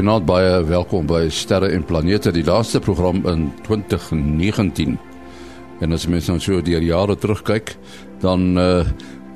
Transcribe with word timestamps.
Goeienaand 0.00 0.24
baie 0.24 0.52
welkom 0.64 1.04
by 1.04 1.26
Sterre 1.28 1.66
en 1.76 1.82
Planete, 1.84 2.30
die 2.32 2.44
laaste 2.46 2.80
program 2.80 3.18
in 3.28 3.42
2019. 3.66 4.94
En 5.84 5.92
as 5.92 6.06
mens 6.08 6.30
nou 6.30 6.38
so 6.40 6.62
deur 6.64 6.80
jare 6.80 7.18
terugkyk, 7.20 7.74
dan 8.22 8.56
uh 8.56 8.86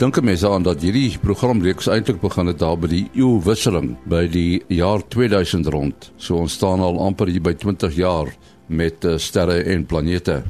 dink 0.00 0.22
mense 0.24 0.48
aan 0.48 0.64
dat 0.64 0.80
hierdie 0.80 1.18
programreeks 1.20 1.90
eintlik 1.92 2.22
begin 2.22 2.48
het 2.48 2.62
daar 2.62 2.80
by 2.80 2.88
die 2.88 3.02
eeuwisseling 3.12 3.92
by 4.08 4.24
die 4.24 4.62
jaar 4.72 5.04
2000 5.12 5.68
rond. 5.68 6.08
So 6.16 6.40
ons 6.40 6.56
staan 6.56 6.80
al 6.80 6.96
amper 7.10 7.28
hier 7.28 7.44
by 7.44 7.52
20 7.60 8.00
jaar 8.00 8.32
met 8.66 9.04
uh, 9.04 9.18
Sterre 9.20 9.60
en 9.68 9.84
Planete. 9.84 10.40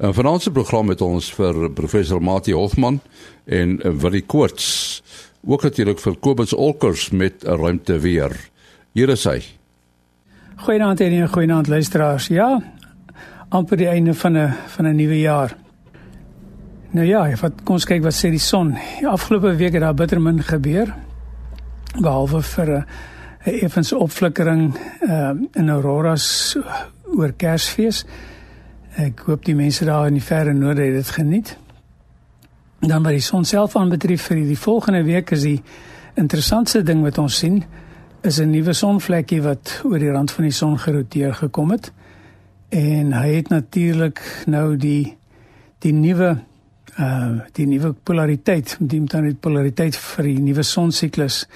En 0.00 0.16
vanaand 0.16 0.48
se 0.48 0.56
program 0.56 0.88
het 0.88 1.04
ons 1.04 1.28
vir 1.36 1.68
professor 1.76 2.24
Mati 2.24 2.56
Hofman 2.56 3.02
en 3.44 3.76
uh, 3.76 3.92
Willie 3.92 4.24
Koorts 4.24 5.02
ook 5.44 5.68
natuurlik 5.68 6.00
vir 6.00 6.16
Kobus 6.16 6.56
Olkers 6.56 7.10
met 7.10 7.44
'n 7.44 7.60
ruimte 7.60 8.00
weer. 8.00 8.32
Hier 8.90 9.08
is 9.08 9.22
hy. 9.24 9.59
Goeienaand 10.60 11.00
en 11.00 11.28
goeienaand 11.28 11.68
luisteraars. 11.68 12.26
Ja, 12.26 12.62
amper 13.48 13.76
die 13.76 13.86
einde 13.88 14.14
van 14.14 14.36
'n 14.36 14.52
van 14.66 14.86
'n 14.86 14.96
nuwe 14.96 15.20
jaar. 15.20 15.56
Nou 16.90 17.06
ja, 17.06 17.36
wat 17.40 17.52
kom 17.64 17.74
ons 17.74 17.84
kyk 17.84 18.02
wat 18.02 18.14
sê 18.14 18.28
die 18.30 18.38
son. 18.38 18.76
Die 18.98 19.08
afgelope 19.08 19.56
week 19.56 19.72
het 19.72 19.80
daar 19.80 19.94
bitter 19.94 20.20
min 20.20 20.42
gebeur. 20.42 20.94
Behalwe 22.00 22.42
vir 22.42 22.68
'n 22.68 22.84
effense 23.44 23.96
opflikkering 23.96 24.78
uh, 25.00 25.30
in 25.52 25.68
auroras 25.68 26.56
oor 27.04 27.32
Kersfees. 27.32 28.04
Ek 28.96 29.22
hoop 29.26 29.44
die 29.44 29.54
mense 29.54 29.84
daar 29.84 30.06
in 30.06 30.12
die 30.12 30.22
verre 30.22 30.52
noorde 30.52 30.82
het 30.82 30.94
dit 30.94 31.10
geniet. 31.10 31.56
Dan 32.80 33.02
wat 33.02 33.12
die 33.12 33.20
son 33.20 33.44
self 33.44 33.76
aanbetref 33.76 34.22
vir 34.22 34.36
die 34.36 34.58
volgende 34.58 35.04
week 35.04 35.30
is 35.30 35.42
die 35.42 35.62
interessantste 36.14 36.82
ding 36.82 37.02
wat 37.02 37.18
ons 37.18 37.38
sien 37.38 37.64
is 38.22 38.38
'n 38.38 38.50
nuwe 38.50 38.72
sonvlekkie 38.72 39.42
wat 39.42 39.80
oor 39.84 39.98
die 39.98 40.10
rand 40.10 40.30
van 40.30 40.44
die 40.44 40.52
son 40.52 40.78
geroteer 40.78 41.34
gekom 41.34 41.70
het. 41.70 41.92
En 42.68 43.12
hy 43.12 43.34
het 43.34 43.48
natuurlik 43.48 44.42
nou 44.46 44.76
die 44.76 45.16
die 45.78 45.92
nuwe 45.92 46.38
uh 46.98 47.40
die 47.52 47.66
nuwe 47.66 47.92
polariteit, 47.92 48.76
die 48.80 49.04
dan 49.04 49.22
die 49.22 49.34
polariteit 49.34 49.96
vir 49.96 50.24
die 50.24 50.38
nuwe 50.38 50.62
sonsiklus. 50.62 51.48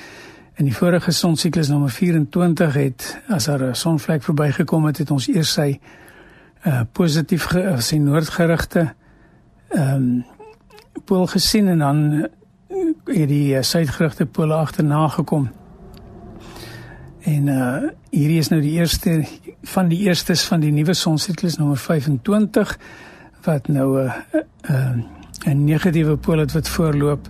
In 0.54 0.64
die 0.64 0.74
vorige 0.74 1.10
sonsiklus 1.10 1.68
nommer 1.68 1.90
24 1.90 2.74
het 2.74 3.20
as 3.28 3.44
daar 3.44 3.62
'n 3.62 3.74
sonvlek 3.74 4.22
verbygekom 4.22 4.84
het, 4.84 4.98
het 4.98 5.10
ons 5.10 5.28
eers 5.28 5.52
sy 5.52 5.80
uh 6.66 6.80
positief 6.92 7.44
ge, 7.44 7.76
sy 7.78 7.96
noordgerigte 7.96 8.94
ehm 9.68 9.94
um, 9.94 10.24
pool 11.04 11.26
gesien 11.26 11.68
en 11.68 11.78
dan 11.78 12.28
het 13.04 13.28
die 13.28 13.56
uh, 13.56 13.62
suidgerigte 13.62 14.26
pole 14.26 14.54
agterna 14.54 15.08
gekom. 15.08 15.50
En 17.24 17.46
uh 17.48 17.90
hierdie 18.14 18.38
is 18.38 18.50
nou 18.52 18.60
die 18.62 18.76
eerste 18.76 19.24
van 19.74 19.88
die 19.88 20.04
eerstes 20.04 20.44
van 20.46 20.60
die 20.60 20.70
nuwe 20.72 20.94
sonsiklus 20.94 21.56
nommer 21.58 21.80
25 21.80 22.76
wat 23.46 23.68
nou 23.68 23.88
'n 24.00 24.06
uh, 24.06 24.40
'n 24.68 25.04
uh, 25.46 25.52
'n 25.52 25.64
negatiewe 25.64 26.16
pool 26.16 26.38
het 26.38 26.52
wat 26.52 26.68
voorloop 26.68 27.28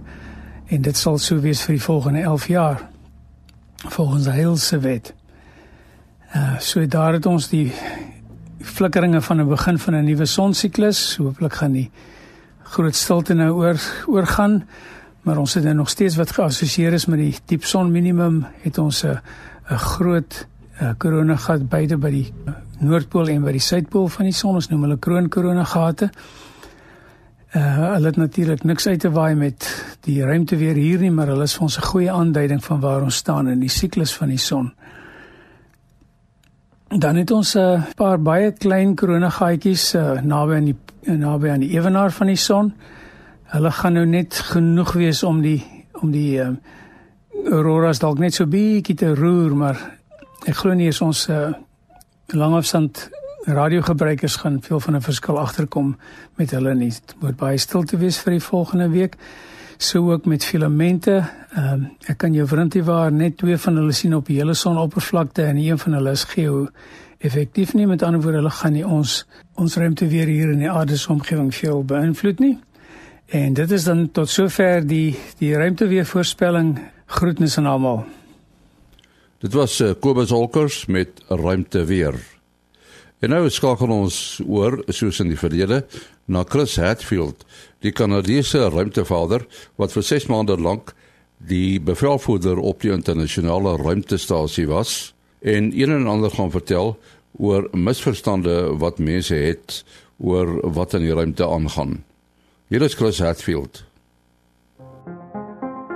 en 0.67 0.83
dit 0.83 0.97
sal 0.97 1.19
so 1.19 1.41
wees 1.41 1.63
vir 1.63 1.75
die 1.75 1.83
volgende 1.83 2.21
11 2.21 2.47
jaar 2.47 2.89
volgens 3.77 4.25
die 4.25 4.33
heelse 4.33 4.79
wet. 4.79 5.15
Uh 6.35 6.59
so 6.59 6.87
daar 6.87 7.13
het 7.13 7.27
ons 7.27 7.49
die 7.49 7.73
flikkeringe 8.61 9.21
van 9.21 9.41
'n 9.41 9.49
begin 9.49 9.79
van 9.79 9.95
'n 9.95 10.05
nuwe 10.05 10.27
sonsiklus. 10.27 11.17
Hooplik 11.17 11.53
gaan 11.53 11.73
die 11.73 11.91
groot 12.63 12.95
stilte 12.95 13.35
nou 13.35 13.51
oor 13.51 13.81
oorgaan, 14.07 14.67
maar 15.23 15.39
ons 15.39 15.55
het 15.55 15.65
nou 15.65 15.75
nog 15.75 15.89
steeds 15.89 16.17
wat 16.17 16.31
geassosieer 16.31 16.93
is 16.93 17.07
met 17.07 17.19
die 17.19 17.35
diep 17.45 17.65
son 17.65 17.91
minimum 17.91 18.47
het 18.63 18.79
ons 18.79 19.05
'n 19.05 19.21
'n 19.71 19.79
groot 19.79 20.47
koronagat 20.99 21.69
beide 21.69 21.97
by 21.97 22.11
die 22.11 22.33
noordpool 22.81 23.29
en 23.29 23.45
by 23.45 23.53
die 23.53 23.63
suidpool 23.63 24.09
van 24.09 24.29
die 24.29 24.35
son. 24.35 24.59
Ons 24.59 24.71
noem 24.71 24.87
hulle 24.87 24.99
kroon 24.99 25.29
koronagate. 25.29 26.11
Uh 27.55 27.95
hulle 27.95 28.11
het 28.11 28.17
natuurlik 28.19 28.65
niks 28.67 28.87
uit 28.87 29.01
te 29.01 29.11
waai 29.15 29.35
met 29.39 29.67
die 30.03 30.19
ruimte 30.27 30.57
weer 30.59 30.75
hier 30.75 30.99
nie, 30.99 31.13
maar 31.15 31.31
hulle 31.31 31.47
is 31.47 31.55
vir 31.55 31.63
ons 31.63 31.79
'n 31.79 31.87
goeie 31.87 32.11
aanduiding 32.11 32.65
van 32.65 32.81
waar 32.81 33.03
ons 33.03 33.17
staan 33.17 33.49
in 33.49 33.61
die 33.61 33.71
siklus 33.71 34.15
van 34.15 34.29
die 34.29 34.39
son. 34.39 34.73
Dan 36.89 37.17
het 37.17 37.31
ons 37.31 37.55
'n 37.55 37.59
uh, 37.59 37.83
paar 37.95 38.19
baie 38.19 38.53
klein 38.53 38.95
koronagaatjies 38.95 39.95
uh, 39.95 40.21
naby 40.23 40.55
aan 40.55 40.65
die 40.65 40.77
naby 41.17 41.49
aan 41.49 41.61
die 41.61 41.71
ewenaar 41.79 42.11
van 42.11 42.27
die 42.27 42.37
son. 42.37 42.75
Hulle 43.45 43.71
gaan 43.71 43.93
nou 43.93 44.07
net 44.07 44.35
genoeg 44.35 44.93
wees 44.93 45.23
om 45.23 45.41
die 45.41 45.65
om 45.93 46.11
die 46.11 46.41
uh, 46.41 46.49
auroras 47.51 47.99
dalk 47.99 48.19
net 48.19 48.35
so 48.35 48.47
bietjie 48.47 48.97
te 48.97 49.15
roer, 49.15 49.55
maar 49.57 49.79
ek 50.47 50.57
glo 50.57 50.75
nie 50.75 50.93
ons 51.01 51.29
uh, 51.29 51.53
langafstand 52.33 53.11
radiogebruikers 53.45 54.37
gaan 54.37 54.63
veel 54.63 54.81
van 54.81 54.97
'n 54.97 55.01
verskil 55.01 55.39
agterkom 55.39 55.97
met 56.37 56.51
hulle 56.51 56.75
nie. 56.75 56.91
Dit 56.91 57.15
moet 57.21 57.37
baie 57.37 57.59
stil 57.59 57.83
te 57.83 57.97
wees 57.97 58.19
vir 58.19 58.31
die 58.31 58.41
volgende 58.41 58.89
week. 58.89 59.17
So 59.79 60.13
ook 60.13 60.25
met 60.25 60.45
filamente. 60.45 61.25
Ehm 61.57 61.73
um, 61.73 61.91
ek 62.07 62.19
kan 62.19 62.35
jou 62.35 62.47
vriendie 62.47 62.85
waar 62.85 63.13
net 63.13 63.37
twee 63.37 63.57
van 63.57 63.77
hulle 63.77 63.93
sien 63.93 64.15
op 64.15 64.27
die 64.27 64.37
hele 64.37 64.55
sonoppervlakte 64.55 65.43
en 65.43 65.57
een 65.57 65.79
van 65.79 65.93
hulle 65.93 66.11
is 66.11 66.25
geo 66.25 66.69
effektief 67.19 67.75
nie 67.75 67.87
met 67.87 68.03
ander 68.03 68.21
woorde 68.21 68.39
hulle 68.39 68.51
gaan 68.51 68.73
nie 68.73 68.87
ons 68.87 69.27
ons 69.55 69.77
ruimte 69.77 70.07
weer 70.07 70.27
hier 70.27 70.51
in 70.51 70.59
die 70.59 70.71
aardesomgewing 70.71 71.55
veel 71.55 71.85
beïnvloed 71.85 72.39
nie. 72.39 72.59
En 73.27 73.55
dit 73.55 73.71
is 73.71 73.85
dan 73.85 74.11
tot 74.11 74.29
sover 74.29 74.87
die 74.87 75.17
die 75.39 75.55
ruimte 75.55 75.89
weer 77.07 77.13
voorspelling 77.13 77.15
Groetnis 77.15 77.59
aan 77.59 77.67
almal. 77.67 78.05
Dit 79.39 79.53
was 79.53 79.81
uh, 79.81 79.93
Kobus 80.01 80.31
Holkers 80.31 80.87
met 80.87 81.09
ruimte 81.29 81.85
weer. 81.85 82.15
En 83.21 83.31
nou 83.31 83.49
skakel 83.51 83.89
ons 83.89 84.41
oor 84.47 84.83
soos 84.89 85.21
in 85.21 85.29
die 85.29 85.39
verlede 85.39 85.85
na 86.27 86.45
Chris 86.45 86.77
Hatfield, 86.77 87.45
die 87.81 87.93
Kanadese 87.93 88.69
ruimtevader 88.69 89.47
wat 89.77 89.93
vir 89.93 90.03
6 90.03 90.27
maande 90.29 90.57
lank 90.57 90.95
die 91.39 91.81
bevelvoerder 91.81 92.59
op 92.59 92.81
die 92.81 92.93
internasionale 92.93 93.77
ruimtestasie 93.77 94.67
was 94.69 95.15
en 95.41 95.73
een 95.73 95.91
en 95.93 96.07
ander 96.07 96.31
gaan 96.31 96.51
vertel 96.51 96.99
oor 97.37 97.69
misverstande 97.73 98.77
wat 98.81 98.99
mense 98.99 99.35
het 99.35 99.85
oor 100.19 100.61
wat 100.73 100.95
in 100.95 101.05
die 101.05 101.15
ruimte 101.15 101.47
aangaan. 101.47 102.05
Hier 102.69 102.83
is 102.83 102.95
Chris 102.95 103.19
Hatfield. 103.19 103.85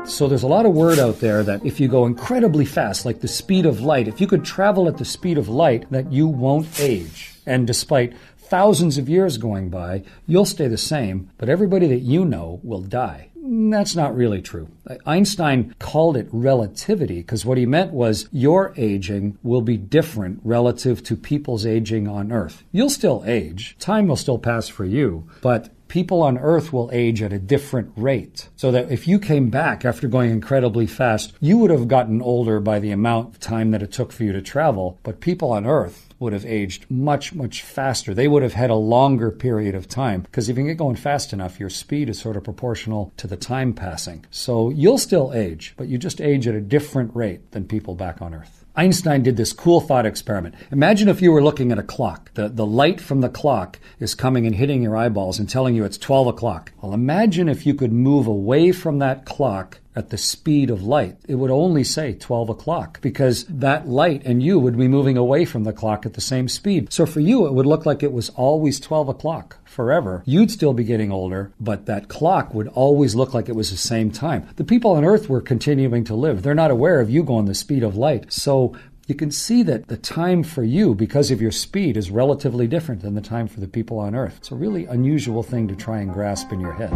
So 0.08 0.26
there's 0.26 0.42
a 0.42 0.48
lot 0.48 0.66
of 0.66 0.72
word 0.72 0.98
out 0.98 1.20
there 1.20 1.42
that 1.44 1.64
if 1.64 1.78
you 1.78 1.86
go 1.86 2.06
incredibly 2.06 2.64
fast, 2.64 3.04
like 3.04 3.20
the 3.20 3.28
speed 3.28 3.66
of 3.66 3.82
light, 3.82 4.08
if 4.08 4.20
you 4.20 4.26
could 4.26 4.44
travel 4.44 4.88
at 4.88 4.96
the 4.96 5.04
speed 5.04 5.36
of 5.38 5.48
light, 5.48 5.88
that 5.90 6.10
you 6.10 6.26
won't 6.26 6.80
age. 6.80 7.34
And 7.46 7.66
despite 7.66 8.16
thousands 8.38 8.96
of 8.96 9.08
years 9.08 9.36
going 9.36 9.68
by, 9.68 10.02
you'll 10.26 10.46
stay 10.46 10.66
the 10.66 10.78
same, 10.78 11.30
but 11.36 11.50
everybody 11.50 11.86
that 11.88 12.00
you 12.00 12.24
know 12.24 12.58
will 12.64 12.80
die. 12.80 13.28
That's 13.36 13.94
not 13.94 14.16
really 14.16 14.42
true. 14.42 14.68
Einstein 15.06 15.74
called 15.78 16.16
it 16.16 16.28
relativity 16.32 17.18
because 17.18 17.44
what 17.44 17.58
he 17.58 17.66
meant 17.66 17.92
was 17.92 18.28
your 18.32 18.74
aging 18.76 19.38
will 19.42 19.62
be 19.62 19.76
different 19.76 20.40
relative 20.42 21.02
to 21.04 21.16
people's 21.16 21.64
aging 21.64 22.08
on 22.08 22.32
Earth. 22.32 22.64
You'll 22.72 22.90
still 22.90 23.22
age, 23.26 23.76
time 23.78 24.08
will 24.08 24.16
still 24.16 24.38
pass 24.38 24.68
for 24.68 24.84
you, 24.84 25.28
but 25.40 25.70
people 25.88 26.22
on 26.22 26.38
Earth 26.38 26.72
will 26.72 26.90
age 26.92 27.22
at 27.22 27.32
a 27.32 27.38
different 27.38 27.92
rate. 27.96 28.48
So 28.56 28.70
that 28.70 28.90
if 28.90 29.08
you 29.08 29.18
came 29.18 29.50
back 29.50 29.84
after 29.84 30.06
going 30.06 30.30
incredibly 30.30 30.86
fast, 30.86 31.32
you 31.40 31.58
would 31.58 31.70
have 31.70 31.88
gotten 31.88 32.22
older 32.22 32.60
by 32.60 32.78
the 32.78 32.90
amount 32.90 33.34
of 33.34 33.40
time 33.40 33.70
that 33.72 33.82
it 33.82 33.92
took 33.92 34.12
for 34.12 34.24
you 34.24 34.32
to 34.32 34.42
travel. 34.42 34.98
But 35.02 35.20
people 35.20 35.50
on 35.50 35.66
Earth 35.66 36.08
would 36.18 36.32
have 36.32 36.44
aged 36.46 36.90
much, 36.90 37.32
much 37.32 37.62
faster. 37.62 38.12
They 38.12 38.28
would 38.28 38.42
have 38.42 38.54
had 38.54 38.70
a 38.70 38.74
longer 38.74 39.30
period 39.30 39.74
of 39.74 39.88
time 39.88 40.22
because 40.22 40.48
if 40.48 40.58
you 40.58 40.64
get 40.64 40.76
going 40.76 40.96
fast 40.96 41.32
enough, 41.32 41.60
your 41.60 41.70
speed 41.70 42.08
is 42.08 42.18
sort 42.18 42.36
of 42.36 42.44
proportional 42.44 43.12
to 43.16 43.26
the 43.26 43.36
time 43.36 43.72
passing. 43.72 44.26
So 44.30 44.70
you'll 44.70 44.98
still 44.98 45.32
age, 45.32 45.74
but 45.76 45.88
you 45.88 45.98
just 45.98 46.20
age 46.20 46.46
at 46.48 46.54
a 46.54 46.60
different 46.60 47.14
rate 47.14 47.52
than 47.52 47.66
people 47.66 47.94
back 47.94 48.20
on 48.20 48.34
Earth. 48.34 48.57
Einstein 48.78 49.24
did 49.24 49.36
this 49.36 49.52
cool 49.52 49.80
thought 49.80 50.06
experiment. 50.06 50.54
Imagine 50.70 51.08
if 51.08 51.20
you 51.20 51.32
were 51.32 51.42
looking 51.42 51.72
at 51.72 51.80
a 51.80 51.82
clock. 51.82 52.32
The, 52.34 52.48
the 52.48 52.64
light 52.64 53.00
from 53.00 53.22
the 53.22 53.28
clock 53.28 53.80
is 53.98 54.14
coming 54.14 54.46
and 54.46 54.54
hitting 54.54 54.84
your 54.84 54.96
eyeballs 54.96 55.40
and 55.40 55.50
telling 55.50 55.74
you 55.74 55.82
it's 55.84 55.98
12 55.98 56.28
o'clock. 56.28 56.70
Well, 56.80 56.94
imagine 56.94 57.48
if 57.48 57.66
you 57.66 57.74
could 57.74 57.90
move 57.90 58.28
away 58.28 58.70
from 58.70 59.00
that 59.00 59.24
clock 59.24 59.80
at 59.96 60.10
the 60.10 60.16
speed 60.16 60.70
of 60.70 60.84
light. 60.84 61.16
It 61.26 61.34
would 61.34 61.50
only 61.50 61.82
say 61.82 62.12
12 62.12 62.50
o'clock 62.50 63.00
because 63.00 63.46
that 63.46 63.88
light 63.88 64.22
and 64.24 64.44
you 64.44 64.60
would 64.60 64.78
be 64.78 64.86
moving 64.86 65.16
away 65.16 65.44
from 65.44 65.64
the 65.64 65.72
clock 65.72 66.06
at 66.06 66.14
the 66.14 66.20
same 66.20 66.46
speed. 66.46 66.92
So 66.92 67.04
for 67.04 67.18
you, 67.18 67.48
it 67.48 67.54
would 67.54 67.66
look 67.66 67.84
like 67.84 68.04
it 68.04 68.12
was 68.12 68.28
always 68.30 68.78
12 68.78 69.08
o'clock 69.08 69.56
forever. 69.78 70.24
You'd 70.26 70.50
still 70.50 70.72
be 70.72 70.82
getting 70.82 71.12
older, 71.12 71.52
but 71.60 71.86
that 71.86 72.08
clock 72.08 72.52
would 72.52 72.66
always 72.74 73.14
look 73.14 73.32
like 73.32 73.48
it 73.48 73.54
was 73.54 73.70
the 73.70 73.76
same 73.76 74.10
time. 74.10 74.48
The 74.56 74.64
people 74.64 74.90
on 74.90 75.04
Earth 75.04 75.28
were 75.28 75.40
continuing 75.40 76.02
to 76.10 76.16
live. 76.16 76.42
They're 76.42 76.62
not 76.64 76.72
aware 76.72 76.98
of 76.98 77.08
you 77.08 77.22
going 77.22 77.46
the 77.46 77.54
speed 77.54 77.84
of 77.84 77.96
light. 77.96 78.32
So 78.32 78.74
you 79.06 79.14
can 79.14 79.30
see 79.30 79.62
that 79.62 79.86
the 79.86 79.96
time 79.96 80.42
for 80.42 80.64
you, 80.64 80.96
because 80.96 81.30
of 81.30 81.40
your 81.40 81.52
speed, 81.52 81.96
is 81.96 82.10
relatively 82.10 82.66
different 82.66 83.02
than 83.02 83.14
the 83.14 83.20
time 83.20 83.46
for 83.46 83.60
the 83.60 83.68
people 83.68 84.00
on 84.00 84.16
Earth. 84.16 84.34
It's 84.38 84.50
a 84.50 84.56
really 84.56 84.84
unusual 84.86 85.44
thing 85.44 85.68
to 85.68 85.76
try 85.76 86.00
and 86.00 86.12
grasp 86.12 86.50
in 86.52 86.58
your 86.58 86.74
head. 86.74 86.92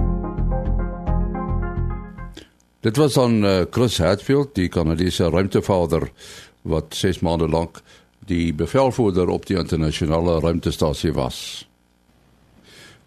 Dit 2.83 2.97
was 2.97 3.17
aan 3.19 3.45
uh, 3.45 3.65
Chris 3.71 3.99
Hatfield, 3.99 4.57
die 4.59 4.69
Kanadese 4.69 5.31
ruimtevader 5.31 6.11
wat 6.63 6.95
6 6.99 7.23
maande 7.23 7.47
lank 7.49 7.79
die 8.27 8.51
bevelvoerder 8.55 9.31
op 9.31 9.47
die 9.47 9.57
internasionale 9.57 10.41
ruimtestasie 10.43 11.13
was. 11.15 11.69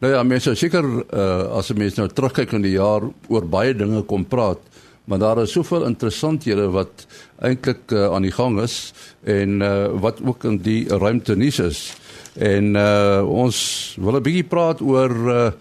Nou 0.04 0.12
ja, 0.12 0.24
mense 0.28 0.56
seker 0.60 0.84
uh, 0.84 1.56
as 1.56 1.72
'n 1.72 1.78
mens 1.80 1.96
nou 1.96 2.08
terugkyk 2.08 2.52
in 2.54 2.66
die 2.66 2.76
jaar 2.76 3.02
oor 3.28 3.46
baie 3.48 3.74
dinge 3.74 4.02
kom 4.04 4.26
praat, 4.26 4.60
maar 5.06 5.20
daar 5.20 5.42
is 5.44 5.52
soveel 5.52 5.86
interessanthede 5.86 6.68
wat 6.72 7.06
eintlik 7.40 7.92
uh, 7.92 8.12
aan 8.12 8.28
die 8.28 8.32
gang 8.32 8.60
is 8.62 8.94
en 9.24 9.62
uh, 9.62 9.88
wat 10.02 10.20
ook 10.26 10.44
in 10.44 10.58
die 10.58 10.88
ruimte 10.90 11.36
nuus 11.36 11.60
is. 11.60 11.94
En 12.36 12.76
uh, 12.76 13.24
ons 13.24 13.96
wil 14.00 14.18
'n 14.20 14.24
bietjie 14.24 14.44
praat 14.44 14.82
oor 14.82 15.14
uh, 15.32 15.52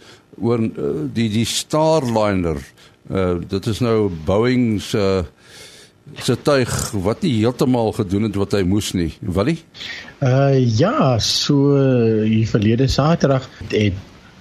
oor 0.40 0.58
uh, 0.58 1.06
die 1.12 1.28
die 1.30 1.46
Starliner. 1.46 2.58
Uh, 3.10 3.38
dit 3.48 3.66
is 3.66 3.80
nou 3.80 4.10
Boeing 4.24 4.82
se 4.82 4.98
uh, 4.98 5.22
se 6.20 6.36
tuig 6.42 6.90
wat 7.04 7.22
nie 7.22 7.38
heeltemal 7.38 7.92
gedoen 7.92 8.28
het 8.28 8.34
wat 8.34 8.52
hy 8.52 8.62
moes 8.62 8.92
nie. 8.92 9.12
Walie? 9.20 9.58
Uh 10.20 10.58
ja, 10.78 11.18
so 11.18 11.76
hier 12.24 12.48
verlede 12.48 12.88
Saterdag 12.88 13.48
het 13.62 13.72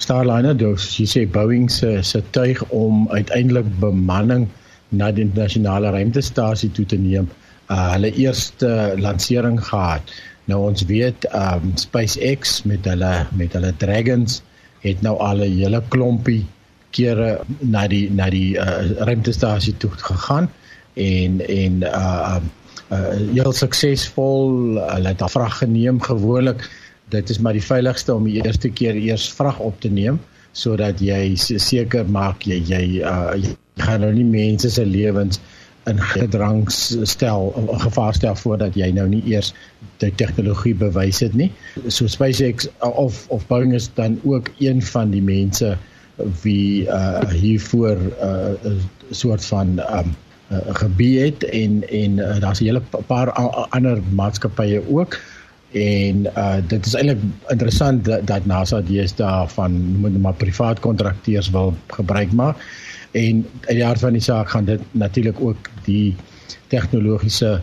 Starliner 0.03 0.55
dus 0.57 0.89
jy 0.99 1.05
sê 1.07 1.23
Boeing 1.37 1.69
se 1.71 2.01
se 2.03 2.21
tuig 2.35 2.59
om 2.75 3.07
uiteindelik 3.11 3.69
bemanning 3.79 4.49
na 4.91 5.11
die 5.11 5.23
internasionale 5.25 5.93
ruimtestasie 5.95 6.71
toe 6.75 6.85
te 6.85 6.99
neem. 6.99 7.29
Uh 7.71 7.93
hulle 7.93 8.11
eerste 8.25 8.69
lansering 8.99 9.61
gehad. 9.63 10.11
Nou 10.51 10.59
ons 10.69 10.83
weet 10.89 11.27
um 11.31 11.71
SpaceX 11.79 12.61
met 12.69 12.85
hulle 12.91 13.13
met 13.39 13.55
hulle 13.55 13.71
Dragons 13.79 14.41
het 14.83 15.01
nou 15.01 15.15
al 15.23 15.45
'n 15.45 15.55
hele 15.59 15.81
klompie 15.89 16.43
kere 16.91 17.39
na 17.59 17.87
die 17.87 18.09
na 18.11 18.29
die 18.29 18.57
uh, 18.59 18.91
ruimtestasie 19.07 19.77
toe 19.77 19.89
gegaan 19.95 20.49
en 20.93 21.41
en 21.47 21.81
uh 21.83 22.37
uh 22.91 23.09
heel 23.33 23.53
suksesvol. 23.53 24.77
Hulle 24.77 25.07
het 25.07 25.21
afrag 25.21 25.57
geneem 25.57 26.01
gewoonlik. 26.01 26.69
Dit 27.13 27.29
is 27.29 27.39
maar 27.39 27.57
die 27.57 27.63
veiligste 27.63 28.15
om 28.15 28.27
die 28.29 28.39
eerste 28.41 28.69
keer 28.69 28.97
eers 28.97 29.29
vrag 29.37 29.59
op 29.59 29.81
te 29.83 29.91
neem 29.93 30.19
sodat 30.53 31.01
jy 31.01 31.33
seker 31.37 32.05
maak 32.13 32.45
jy 32.45 32.59
jy 32.69 32.83
uh 33.01 33.33
jy 33.33 33.55
gaan 33.81 34.03
nou 34.05 34.11
nie 34.13 34.25
mense 34.25 34.69
se 34.69 34.85
lewens 34.85 35.39
in 35.89 35.99
gedrang 36.13 36.61
stel 36.71 37.49
of 37.59 37.81
gevaar 37.81 38.13
stel 38.15 38.35
voordat 38.39 38.77
jy 38.79 38.91
nou 38.95 39.07
nie 39.09 39.23
eers 39.33 39.51
die 40.03 40.11
tegnologie 40.21 40.75
bewys 40.77 41.19
het 41.25 41.33
nie. 41.35 41.49
So 41.87 42.07
SpaceX 42.07 42.69
of 42.79 43.25
of 43.33 43.47
Boeing 43.49 43.73
is 43.73 43.89
dan 43.97 44.19
ook 44.23 44.51
een 44.59 44.81
van 44.93 45.11
die 45.11 45.23
mense 45.25 45.73
wie 46.43 46.85
uh 46.85 47.25
hiervoor 47.33 47.97
uh 48.21 48.53
'n 48.63 48.79
soort 49.11 49.45
van 49.45 49.79
um 49.79 50.13
uh, 50.53 50.75
gebied 50.77 51.43
en 51.43 51.89
en 51.89 52.11
uh, 52.17 52.39
daar's 52.39 52.61
'n 52.61 52.65
hele 52.65 52.81
paar 53.07 53.31
ander 53.69 53.99
maatskappye 54.13 54.81
ook 54.89 55.19
en 55.73 56.25
uh, 56.37 56.61
dit 56.69 56.85
is 56.85 56.93
eintlik 56.93 57.21
interessant 57.49 58.05
dat, 58.05 58.27
dat 58.29 58.45
NASA 58.45 58.81
dies 58.85 59.15
daarvan 59.17 59.73
moet 60.03 60.21
maar 60.21 60.37
privaat 60.37 60.79
kontrakteurs 60.79 61.49
wil 61.49 61.73
gebruik 61.87 62.31
maak. 62.31 62.61
En 63.11 63.45
uit 63.65 63.77
die 63.77 63.85
hart 63.85 63.99
van 63.99 64.13
die 64.13 64.21
saak 64.21 64.53
gaan 64.53 64.65
dit 64.69 64.81
natuurlik 64.91 65.41
ook 65.41 65.69
die 65.85 66.15
tegnologiese 66.73 67.59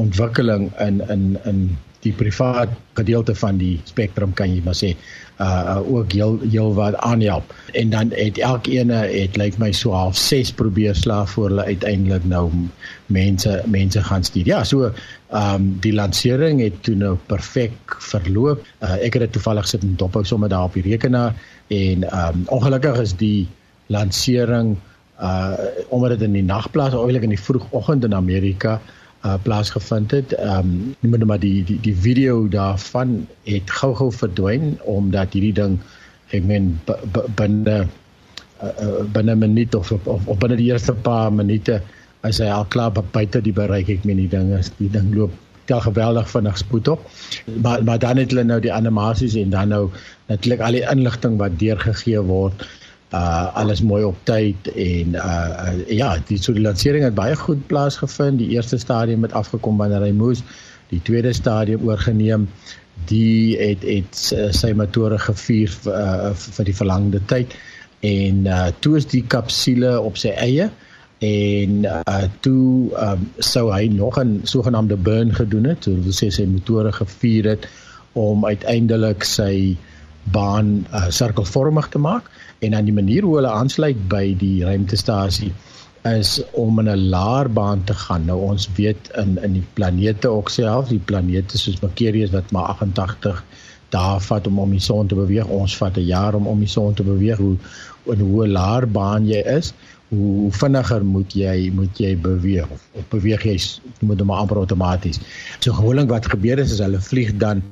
ontwikkeling 0.00 0.70
in 0.80 1.00
in 1.08 1.38
in 1.44 1.62
die 2.00 2.12
privaat 2.16 2.72
gedeelte 2.96 3.34
van 3.36 3.58
die 3.60 3.80
spektrum 3.84 4.32
kan 4.32 4.48
jy 4.54 4.62
maar 4.64 4.76
sê 4.76 4.94
uh 5.40 5.78
ook 5.88 6.12
heel 6.12 6.38
heel 6.50 6.74
wat 6.74 6.96
aanhelp 6.96 7.54
en 7.72 7.90
dan 7.90 8.10
het 8.12 8.38
elkeen 8.38 8.88
het 8.88 9.36
lyk 9.36 9.58
my 9.58 9.72
so 9.72 9.92
half 9.92 10.16
6 10.16 10.52
probeer 10.52 10.94
slaag 10.94 11.30
voor 11.30 11.48
hulle 11.48 11.64
uiteindelik 11.64 12.24
nou 12.24 12.50
mense 13.06 13.62
mense 13.66 14.02
gaan 14.04 14.24
stuur. 14.24 14.46
Ja, 14.46 14.64
so 14.64 14.92
ehm 15.30 15.54
um, 15.54 15.76
die 15.80 15.92
lansering 15.94 16.60
het 16.60 16.82
toe 16.82 16.94
nou 16.94 17.16
perfek 17.26 17.96
verloop. 17.98 18.66
Uh, 18.82 18.92
ek 18.92 19.12
het 19.12 19.22
dit 19.22 19.32
toevallig 19.32 19.68
sit 19.68 19.82
en 19.82 19.96
dophou 19.96 20.24
sommer 20.24 20.48
daar 20.48 20.68
op 20.68 20.74
die 20.74 20.82
rekenaar 20.82 21.34
en 21.68 22.04
ehm 22.10 22.28
um, 22.28 22.42
ongelukkig 22.46 23.00
is 23.00 23.16
die 23.16 23.48
lansering 23.86 24.76
uh 25.20 25.52
omdat 25.88 26.18
dit 26.18 26.22
in 26.28 26.32
die 26.32 26.44
nag 26.44 26.70
plaas, 26.70 26.94
eintlik 26.94 27.22
in 27.22 27.36
die 27.36 27.40
vroegoggend 27.40 28.04
in 28.04 28.14
Amerika 28.14 28.80
uh 29.24 29.36
plaasgevind 29.44 30.10
het. 30.10 30.32
Ehm 30.32 30.58
um, 30.58 30.96
noem 31.00 31.18
dit 31.18 31.28
maar 31.28 31.40
die 31.40 31.64
die 31.64 31.78
die 31.80 31.96
video 31.96 32.48
daarvan 32.48 33.26
het 33.44 33.70
gou-gou 33.80 34.10
verdwyn 34.12 34.78
omdat 34.84 35.32
hierdie 35.36 35.52
ding 35.52 35.78
ek 36.30 36.44
meen 36.44 36.72
binne 37.36 37.76
uh, 38.62 39.04
binne 39.12 39.34
'n 39.34 39.38
minuut 39.38 39.74
of 39.74 39.92
of, 39.92 40.26
of 40.26 40.38
binne 40.38 40.56
die 40.56 40.70
eerste 40.72 40.94
paar 40.94 41.32
minute 41.32 41.82
as 42.20 42.40
hy 42.40 42.48
al 42.48 42.64
klaar 42.72 42.92
buite 42.92 43.40
die 43.40 43.52
bereik 43.52 43.88
ek 43.88 44.04
meen 44.04 44.16
die 44.16 44.28
ding 44.28 44.52
is 44.56 44.72
die 44.78 44.90
ding 44.90 45.14
loop 45.14 45.32
tel 45.70 45.80
geweldig 45.80 46.30
vinnig 46.30 46.58
spoed 46.58 46.88
op. 46.88 47.00
Maar 47.62 47.84
maar 47.84 47.98
dan 47.98 48.16
het 48.16 48.30
hulle 48.30 48.44
nou 48.44 48.60
die 48.60 48.72
animasies 48.72 49.34
en 49.34 49.50
dan 49.50 49.68
nou 49.68 49.90
natuurlik 50.26 50.60
al 50.60 50.78
die 50.78 50.86
inligting 50.90 51.36
wat 51.38 51.58
deurgegee 51.58 52.20
word 52.20 52.66
uh 53.10 53.54
alles 53.58 53.82
mooi 53.82 54.04
op 54.04 54.18
tyd 54.24 54.68
en 54.70 55.16
uh, 55.18 55.22
uh 55.22 55.88
ja, 55.90 56.12
die 56.26 56.38
so 56.38 56.54
die 56.54 56.62
lansering 56.62 57.04
het 57.04 57.14
baie 57.14 57.36
goed 57.36 57.66
plaasgevind. 57.66 58.38
Die 58.38 58.52
eerste 58.54 58.78
stadium 58.78 59.26
het 59.26 59.32
afgekom 59.32 59.80
wanneer 59.80 60.04
hy 60.06 60.12
moes. 60.14 60.44
Die 60.90 61.02
tweede 61.02 61.32
stadium 61.32 61.88
oorgeneem. 61.88 62.48
Die 63.10 63.56
het 63.58 63.82
het 63.86 64.18
sy 64.54 64.72
motore 64.76 65.18
gevuur 65.18 65.74
vir, 65.82 65.94
uh, 65.96 66.30
vir 66.34 66.68
die 66.68 66.76
verlangde 66.76 67.22
tyd 67.26 67.56
en 68.06 68.46
uh 68.46 68.68
toe 68.80 68.96
is 68.96 69.08
die 69.10 69.24
kapsule 69.28 69.98
op 70.00 70.16
sy 70.20 70.30
eie 70.40 70.70
en 71.20 71.84
uh 71.84 72.24
toe 72.44 72.92
um 72.96 73.26
sou 73.38 73.66
hy 73.72 73.88
nog 73.92 74.18
'n 74.22 74.40
sogenaamde 74.44 74.96
burn 74.96 75.34
gedoen 75.34 75.64
het. 75.64 75.84
So 75.84 75.94
wil 75.94 76.14
sê 76.14 76.30
sy 76.30 76.46
motore 76.46 76.92
gevuur 76.92 77.44
het 77.44 77.68
om 78.12 78.46
uiteindelik 78.46 79.24
sy 79.24 79.76
baan 80.32 80.86
uh, 80.92 81.08
sirkelvormig 81.08 81.88
te 81.88 81.98
maak 81.98 82.30
en 82.60 82.76
dan 82.76 82.84
die 82.88 82.96
manier 82.96 83.26
hoe 83.26 83.36
hulle 83.38 83.52
aansluit 83.62 84.00
by 84.12 84.24
die 84.40 84.64
ruimtestasie 84.64 85.52
is 86.08 86.40
om 86.56 86.78
in 86.80 86.88
'n 86.88 87.08
laer 87.12 87.48
baan 87.48 87.84
te 87.84 87.94
gaan. 87.94 88.24
Nou 88.24 88.40
ons 88.40 88.68
weet 88.76 89.10
in 89.22 89.38
in 89.42 89.52
die 89.52 89.66
planete 89.74 90.28
ook 90.28 90.48
self, 90.48 90.88
die 90.88 91.04
planete 91.10 91.58
soos 91.58 91.80
Mercurius 91.80 92.30
wat 92.30 92.50
maar 92.50 92.72
88 92.76 93.44
dae 93.90 94.20
vat 94.20 94.46
om 94.46 94.58
om 94.58 94.70
die 94.70 94.80
son 94.80 95.06
te 95.06 95.14
beweeg. 95.14 95.46
Ons 95.46 95.76
vat 95.76 95.96
'n 95.96 96.06
jaar 96.06 96.34
om 96.34 96.46
om 96.46 96.58
die 96.58 96.68
son 96.68 96.94
te 96.94 97.02
beweeg. 97.02 97.38
Hoe 97.38 97.56
in 98.06 98.20
hoe 98.20 98.48
laer 98.48 98.86
baan 98.88 99.26
jy 99.26 99.42
is, 99.58 99.74
hoe 100.08 100.50
vinniger 100.52 101.04
moet 101.04 101.34
jy 101.34 101.70
moet 101.74 101.98
jy 101.98 102.16
beweeg 102.16 102.70
of, 102.70 102.86
of 102.98 103.04
beweeg 103.12 103.44
jy 103.44 103.56
moet 104.00 104.20
hom 104.20 104.30
amper 104.30 104.56
outomaties. 104.56 105.20
So 105.60 105.72
gewoonlik 105.72 106.08
wat 106.08 106.26
gebeur 106.26 106.58
is 106.58 106.72
is 106.72 106.82
hulle 106.82 107.00
vlieg 107.00 107.36
dan 107.38 107.62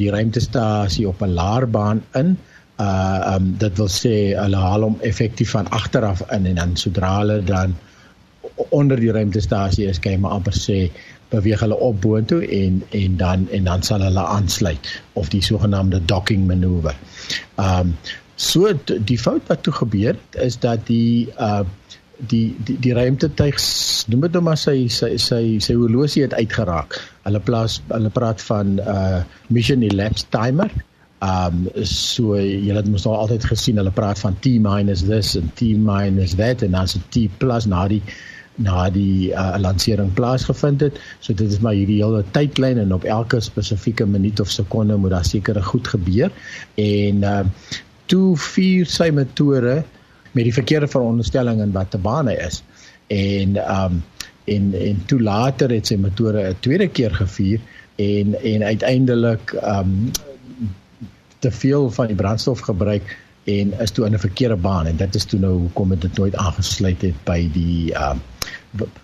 die 0.00 0.10
ruimtestasie 0.10 1.06
op 1.08 1.22
'n 1.22 1.34
laer 1.34 1.68
baan 1.70 2.02
in 2.14 2.36
uh 2.82 3.34
um 3.34 3.54
dit 3.58 3.76
wil 3.78 3.88
sê 3.88 4.14
hulle 4.34 4.60
haal 4.66 4.82
hom 4.88 4.96
effektief 5.00 5.50
van 5.54 5.68
agteraf 5.70 6.22
in 6.34 6.46
en 6.50 6.54
dan 6.62 6.76
sodra 6.76 7.18
hulle 7.18 7.42
dan 7.46 7.76
onder 8.70 9.00
die 9.00 9.12
ruimtestasie 9.12 9.86
is 9.90 9.98
kan 9.98 10.16
jy 10.16 10.18
maar 10.24 10.38
amper 10.38 10.56
sê 10.58 10.78
beweeg 11.30 11.62
hulle 11.64 11.78
op 11.78 12.00
boontoe 12.02 12.42
en 12.46 12.82
en 12.90 13.16
dan 13.16 13.46
en 13.50 13.70
dan 13.70 13.82
sal 13.82 14.02
hulle 14.06 14.26
aansluit 14.36 14.90
of 15.12 15.30
die 15.30 15.42
sogenaamde 15.42 16.04
docking 16.04 16.46
manoeuvre. 16.46 16.94
Um 17.58 17.96
so 18.36 18.72
die 18.86 19.18
fout 19.18 19.46
wat 19.46 19.62
toe 19.62 19.72
gebeur 19.72 20.16
is 20.46 20.58
dat 20.58 20.86
die 20.90 21.30
uh 21.38 21.62
die 22.30 22.54
die 22.66 22.76
die 22.78 22.94
ruimtetuig 22.94 23.58
noem 24.10 24.26
dit 24.26 24.36
nou 24.36 24.42
maar 24.48 24.58
sy 24.58 24.86
sy 24.88 25.14
sy 25.18 25.58
sy 25.62 25.74
horlosie 25.78 26.22
het 26.26 26.34
uitgeraak. 26.34 26.98
Hulle 27.22 27.40
plaas 27.40 27.80
hulle 27.92 28.10
praat 28.10 28.42
van 28.50 28.78
uh 28.82 29.22
mission 29.48 29.82
elapsed 29.82 30.30
timer 30.34 30.70
Um 31.22 31.68
so 31.82 32.36
julle 32.36 32.80
het 32.80 32.88
mos 32.90 33.06
al 33.06 33.16
altyd 33.16 33.44
gesien 33.44 33.76
hulle 33.80 33.94
praat 33.94 34.18
van 34.18 34.36
T 34.40 34.58
minus 34.60 35.04
this 35.06 35.36
en 35.36 35.50
T 35.54 35.74
minus 35.78 36.34
that 36.40 36.62
en 36.62 36.70
dan 36.76 36.88
se 36.88 37.00
T 37.10 37.28
plus 37.38 37.66
na 37.66 37.86
die 37.88 38.02
na 38.56 38.88
die 38.92 39.32
uh, 39.32 39.56
lansering 39.58 40.12
plaasgevind 40.14 40.80
het. 40.80 40.98
So 41.20 41.34
dit 41.34 41.50
is 41.50 41.60
maar 41.64 41.74
hierdie 41.74 42.00
hele 42.02 42.22
tydlyn 42.36 42.78
en 42.78 42.92
op 42.94 43.04
elke 43.04 43.40
spesifieke 43.42 44.06
minuut 44.06 44.40
of 44.40 44.50
sekonde 44.50 44.96
moet 44.96 45.10
daar 45.10 45.26
sekere 45.26 45.62
goed 45.62 45.88
gebeur. 45.88 46.30
En 46.74 47.22
uh 47.22 47.42
toe 48.06 48.36
vier 48.36 48.84
sy 48.84 49.06
motore 49.16 49.78
met 50.36 50.44
die 50.44 50.52
verkeerde 50.52 50.90
veronderstelling 50.92 51.62
in 51.64 51.72
wat 51.72 51.88
te 51.90 51.98
bane 51.98 52.34
is. 52.36 52.60
En 53.08 53.56
um 53.56 54.02
en 54.44 54.74
en 54.76 54.98
toe 55.08 55.20
later 55.24 55.72
het 55.72 55.88
sy 55.88 55.96
motore 55.96 56.50
'n 56.50 56.60
tweede 56.60 56.88
keer 56.88 57.14
gevier 57.16 57.60
en 57.96 58.36
en 58.42 58.62
uiteindelik 58.62 59.56
um 59.62 60.12
te 61.44 61.52
veel 61.52 61.90
van 61.92 62.10
die 62.10 62.18
brandstof 62.18 62.64
gebruik 62.66 63.14
en 63.50 63.74
is 63.84 63.92
toe 63.92 64.06
in 64.06 64.14
'n 64.16 64.26
verkeerde 64.26 64.56
baan 64.56 64.86
en 64.86 64.96
dit 64.96 65.14
is 65.14 65.24
toe 65.24 65.40
nou 65.40 65.52
hoekom 65.52 65.98
dit 65.98 66.16
nooit 66.18 66.36
aangesluit 66.36 67.02
het 67.02 67.24
by 67.24 67.40
die 67.52 67.92
uh 67.92 68.14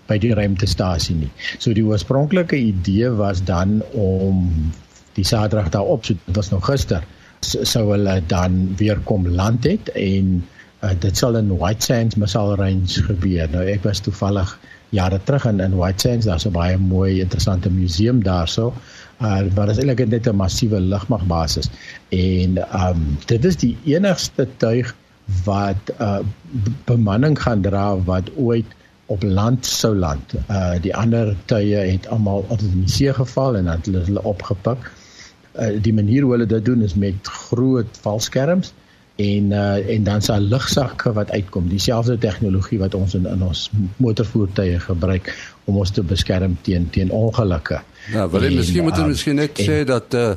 by 0.07 0.17
die 0.19 0.33
ruimtestasie 0.35 1.15
nie. 1.15 1.29
So 1.57 1.73
die 1.73 1.85
oorspronklike 1.87 2.57
idee 2.57 3.09
was 3.15 3.43
dan 3.47 3.79
om 3.95 4.49
die 5.15 5.23
Saterdag 5.23 5.69
daarop, 5.69 6.05
so 6.05 6.17
dit 6.25 6.35
was 6.35 6.49
nog 6.51 6.65
gister, 6.65 7.05
sou 7.41 7.85
hulle 7.91 8.21
dan 8.27 8.75
weer 8.77 8.99
kom 9.07 9.27
land 9.27 9.63
het 9.63 9.89
en 9.95 10.43
uh, 10.83 10.91
dit 10.99 11.17
sal 11.17 11.39
in 11.39 11.57
White 11.57 11.85
Sands 11.85 12.15
Missile 12.15 12.55
Range 12.59 13.05
gebeur. 13.07 13.47
Nou 13.53 13.63
ek 13.65 13.87
was 13.87 14.03
toevallig 14.03 14.57
jare 14.91 15.21
terug 15.23 15.47
in 15.47 15.63
in 15.63 15.77
White 15.79 16.03
Sands 16.07 16.27
daar's 16.27 16.45
'n 16.45 16.51
baie 16.51 16.77
mooi 16.77 17.21
interessante 17.21 17.69
museum 17.69 18.23
daarso 18.23 18.73
uh 19.21 19.41
wat 19.55 19.69
is 19.69 19.77
eintlik 19.77 20.07
net 20.09 20.27
'n 20.27 20.35
massiewe 20.35 20.79
lugmagbasis 20.79 21.69
en 22.09 22.57
um 22.85 23.17
dit 23.25 23.45
is 23.45 23.55
die 23.55 23.77
enigste 23.85 24.47
tuig 24.57 24.95
wat 25.45 25.93
uh 25.99 26.19
bemanning 26.85 27.37
gaan 27.41 27.61
dra 27.61 27.97
wat 27.97 28.31
ooit 28.35 28.77
op 29.05 29.23
land 29.23 29.65
sou 29.65 29.95
land. 29.95 30.33
Uh 30.47 30.79
die 30.81 30.95
ander 30.95 31.35
tye 31.51 31.85
het 31.91 32.07
almal 32.07 32.45
altyd 32.47 32.71
in 32.71 32.85
die 32.85 32.95
see 32.95 33.13
geval 33.13 33.57
en 33.57 33.65
dan 33.69 33.79
het 33.79 33.89
hulle 33.89 34.03
hulle 34.07 34.23
opgepik. 34.23 34.91
Uh 35.59 35.73
die 35.81 35.93
manier 35.93 36.23
hoe 36.23 36.31
hulle 36.37 36.45
dit 36.45 36.65
doen 36.65 36.81
is 36.81 36.95
met 36.95 37.27
groot 37.27 37.99
valskerms 38.05 38.73
en 39.21 39.51
uh 39.51 39.93
en 39.95 40.03
dan 40.03 40.21
se 40.21 40.39
lugsakke 40.39 41.13
wat 41.13 41.31
uitkom. 41.31 41.67
Dieselfde 41.69 42.17
tegnologie 42.17 42.79
wat 42.79 42.95
ons 42.95 43.15
in 43.19 43.27
in 43.27 43.43
ons 43.43 43.69
motorvoertuie 43.97 44.79
gebruik 44.79 45.33
om 45.65 45.77
ons 45.77 45.91
te 45.91 46.03
beskerm 46.03 46.57
teen 46.61 46.89
teen 46.89 47.11
ongelukke. 47.11 47.81
Ja, 48.09 48.29
wel 48.29 48.43
en, 48.43 48.55
miskien 48.55 48.83
moet 48.83 48.97
ons 48.97 49.13
miskien 49.13 49.35
net 49.35 49.59
en, 49.59 49.65
sê 49.65 49.83
dat 49.87 50.13
uh 50.17 50.33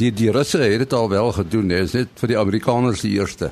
die 0.00 0.08
die 0.16 0.30
Russe 0.32 0.58
het 0.58 0.78
dit 0.78 0.92
al 0.96 1.08
wel 1.10 1.32
gedoen. 1.36 1.68
Dit 1.68 1.84
is 1.84 1.92
net 1.92 2.08
vir 2.22 2.32
die 2.32 2.38
Amerikaners 2.38 3.02
die 3.04 3.12
eerste. 3.18 3.50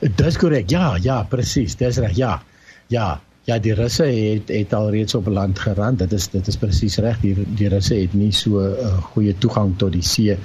Dis 0.00 0.38
korrek. 0.40 0.70
Ja, 0.70 0.96
ja, 1.02 1.22
presies. 1.28 1.76
Dis 1.76 1.98
reg. 2.02 2.16
Ja. 2.16 2.42
Ja. 2.88 3.20
Ja, 3.46 3.58
die 3.62 3.74
Russe 3.78 4.06
het 4.08 4.48
het 4.50 4.72
al 4.74 4.90
reeds 4.90 5.14
op 5.14 5.28
land 5.30 5.58
gerand. 5.58 5.98
Dit 5.98 6.12
is 6.12 6.28
dit 6.32 6.46
is 6.48 6.56
presies 6.56 6.96
reg. 6.98 7.20
Die 7.22 7.34
die 7.58 7.68
Russe 7.68 7.94
het 7.94 8.14
nie 8.14 8.32
so 8.32 8.58
'n 8.58 8.72
uh, 8.72 8.96
goeie 9.12 9.34
toegang 9.38 9.76
tot 9.78 9.92
die 9.92 10.02
see 10.02 10.38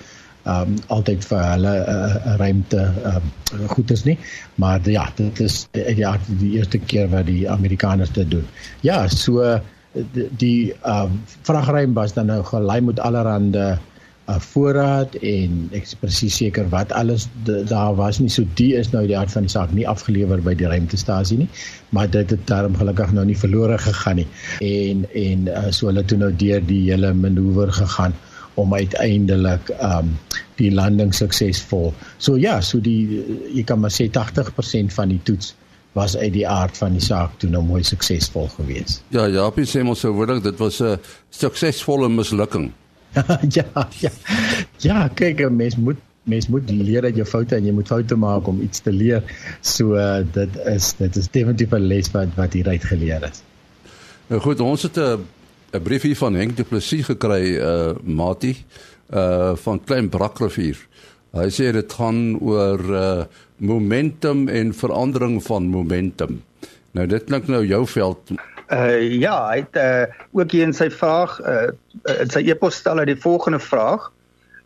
um 0.50 0.78
altyd 0.90 1.26
vir 1.30 1.44
hulle 1.46 1.74
'n 1.78 1.90
uh, 1.94 2.16
uh, 2.26 2.36
ruimte 2.42 2.82
um 3.06 3.68
goed 3.68 3.92
is 3.92 4.04
nie 4.04 4.18
maar 4.56 4.90
ja 4.90 5.06
dit 5.16 5.40
is 5.40 5.68
ja 5.74 6.18
die 6.28 6.58
eerste 6.58 6.80
keer 6.80 7.10
wat 7.10 7.26
die 7.26 7.50
Amerikaners 7.50 8.12
dit 8.12 8.32
doen 8.32 8.48
ja 8.82 9.08
so 9.08 9.62
die, 9.94 10.28
die 10.38 10.74
um 10.88 11.22
vragruim 11.48 11.94
was 11.94 12.14
dan 12.14 12.32
nou 12.32 12.44
gelei 12.48 12.82
met 12.82 13.00
allerhande 13.00 13.80
'n 14.32 14.40
voorraad 14.40 15.16
en 15.16 15.70
ek 15.74 15.84
is 15.84 15.96
presies 16.00 16.36
seker 16.38 16.70
wat 16.70 16.92
alles 16.92 17.28
daar 17.46 17.96
was 17.96 18.20
nie 18.20 18.30
so 18.30 18.46
die 18.56 18.76
is 18.76 18.92
nou 18.92 19.06
die 19.08 19.18
aard 19.18 19.32
van 19.32 19.48
die 19.48 19.52
saak 19.52 19.74
nie 19.74 19.88
afgelewer 19.88 20.42
by 20.42 20.54
die 20.56 20.68
ruimtestasie 20.68 21.38
nie 21.38 21.50
maar 21.90 22.10
dit 22.10 22.30
het 22.30 22.48
daarom 22.48 22.78
gelukkig 22.78 23.12
nou 23.12 23.26
nie 23.26 23.38
verlore 23.38 23.78
gegaan 23.78 24.22
nie 24.22 24.28
en 24.60 25.06
en 25.14 25.48
uh, 25.48 25.72
so 25.72 25.88
hulle 25.88 26.06
toe 26.06 26.18
nou 26.18 26.32
deur 26.32 26.62
die 26.66 26.84
hele 26.92 27.14
manoeuvre 27.14 27.72
gegaan 27.72 28.14
om 28.56 28.74
uiteindelik 28.74 29.72
um 29.80 30.16
die 30.60 30.72
landing 30.72 31.14
suksesvol. 31.16 31.94
So 32.18 32.38
ja, 32.38 32.60
so 32.62 32.82
die 32.84 33.24
jy 33.56 33.64
kan 33.68 33.82
maar 33.82 33.94
sê 33.94 34.10
80% 34.12 34.94
van 34.96 35.14
die 35.14 35.22
toets 35.28 35.56
was 35.94 36.18
uit 36.18 36.34
die 36.34 36.48
aard 36.48 36.78
van 36.78 36.94
die 36.96 37.04
saak 37.04 37.34
toe 37.38 37.50
nou 37.50 37.64
mooi 37.64 37.84
suksesvol 37.84 38.48
geweest. 38.56 39.04
Ja, 39.16 39.28
Japie 39.28 39.66
sê 39.66 39.84
mos 39.84 40.00
so 40.00 40.14
woordig 40.16 40.44
dit 40.44 40.58
was 40.58 40.82
'n 40.82 41.00
suksesvolle 41.30 42.10
mislukking. 42.10 42.72
ja, 43.58 43.88
ja. 44.00 44.12
Ja, 44.78 45.08
kyk, 45.08 45.50
mens 45.50 45.76
moet 45.76 46.00
mens 46.24 46.48
moet 46.48 46.70
leer 46.70 47.04
uit 47.04 47.16
jou 47.16 47.26
foute 47.26 47.56
en 47.56 47.66
jy 47.66 47.74
moet 47.74 47.88
foute 47.88 48.16
maak 48.16 48.48
om 48.48 48.62
iets 48.62 48.80
te 48.86 48.92
leer. 48.94 49.24
So 49.62 49.98
uh, 49.98 50.22
dit 50.34 50.58
is 50.70 50.94
dit 51.00 51.16
is 51.16 51.28
definitief 51.28 51.74
'n 51.74 51.88
les 51.88 52.12
wat 52.12 52.36
wat 52.36 52.54
hier 52.54 52.68
uit 52.68 52.84
geleer 52.84 53.24
is. 53.24 53.42
Nou 54.28 54.42
goed, 54.42 54.60
ons 54.60 54.84
het 54.84 54.98
'n 54.98 55.26
'n 55.74 55.82
briefie 55.82 56.18
van 56.18 56.36
Henk 56.36 56.58
Du 56.58 56.64
Plessis 56.64 57.06
gekry 57.06 57.58
uh 57.58 57.96
Mati 58.04 58.56
uh 59.14 59.56
van 59.56 59.84
Klein 59.84 60.10
Brakrivier. 60.10 60.78
Hy 61.32 61.48
sê 61.48 61.70
dit 61.72 61.94
gaan 61.96 62.36
oor 62.44 62.82
uh 62.92 63.24
momentum 63.62 64.48
en 64.50 64.72
verandering 64.74 65.36
van 65.46 65.68
momentum. 65.70 66.40
Nou 66.98 67.06
dit 67.08 67.24
klink 67.24 67.48
nou 67.48 67.62
jou 67.64 67.86
veld. 67.88 68.34
Uh 68.74 68.98
ja, 69.22 69.36
hy 69.48 69.62
het 69.62 69.78
uh 69.80 70.26
ook 70.36 70.52
hier 70.52 70.68
in 70.68 70.76
sy 70.76 70.90
vraag 70.92 71.38
uh 71.40 71.70
in 72.20 72.34
sy 72.34 72.42
e-pos 72.52 72.82
stel 72.82 73.00
hy 73.00 73.06
die 73.14 73.22
volgende 73.28 73.62
vraag. 73.64 74.10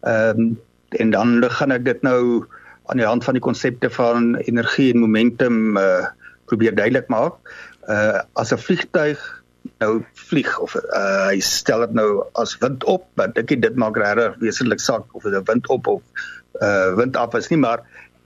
Ehm 0.01 0.41
um, 0.41 0.55
en 0.95 1.11
dan 1.11 1.43
gaan 1.51 1.75
ek 1.75 1.83
dit 1.85 2.01
nou 2.07 2.45
aan 2.87 3.01
die 3.01 3.05
hand 3.05 3.25
van 3.27 3.35
die 3.35 3.43
konsepte 3.43 3.89
van 3.89 4.35
energie 4.47 4.93
en 4.93 5.03
momentum 5.03 5.77
uh 5.77 6.07
probeer 6.49 6.73
duidelik 6.73 7.11
maak. 7.13 7.37
Uh 7.85 8.23
as 8.33 8.53
'n 8.53 8.57
vliegtyg 8.57 9.21
nou 9.83 10.01
vlieg 10.13 10.57
of 10.59 10.73
uh 10.81 11.27
hy 11.29 11.37
stel 11.39 11.85
dit 11.85 11.93
nou 11.93 12.25
as 12.33 12.57
wind 12.57 12.83
op, 12.89 13.05
want 13.21 13.37
ek 13.37 13.53
dit 13.53 13.75
maak 13.75 13.97
regtig 14.01 14.41
wesentlik 14.41 14.81
saak 14.81 15.05
of 15.13 15.29
dit 15.29 15.45
wind 15.45 15.69
op 15.69 15.87
of 15.87 16.01
uh 16.61 16.95
wind 16.95 17.17
af 17.17 17.35
is 17.35 17.49
nie, 17.49 17.59
maar 17.59 17.83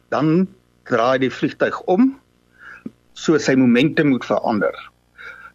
dan 0.09 0.47
draai 0.89 1.19
die 1.19 1.31
vliegtyg 1.33 1.81
om 1.85 2.13
so 3.13 3.37
sy 3.37 3.55
momentum 3.59 4.13
moet 4.13 4.25
verander 4.25 4.75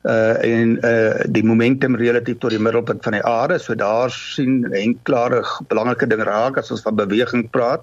uh 0.04 0.36
en 0.44 0.76
uh 0.84 1.24
die 1.32 1.44
momentum 1.44 1.96
relatief 1.96 2.38
tot 2.38 2.52
die 2.52 2.60
middelpunt 2.60 3.02
van 3.02 3.16
die 3.16 3.24
aarde. 3.24 3.58
So 3.58 3.74
daar 3.74 4.10
sien 4.10 4.66
'n 4.68 4.98
klare 5.02 5.42
belangrike 5.68 6.06
ding 6.06 6.22
raak 6.22 6.58
as 6.58 6.70
ons 6.70 6.82
van 6.82 6.96
beweging 6.96 7.50
praat. 7.50 7.82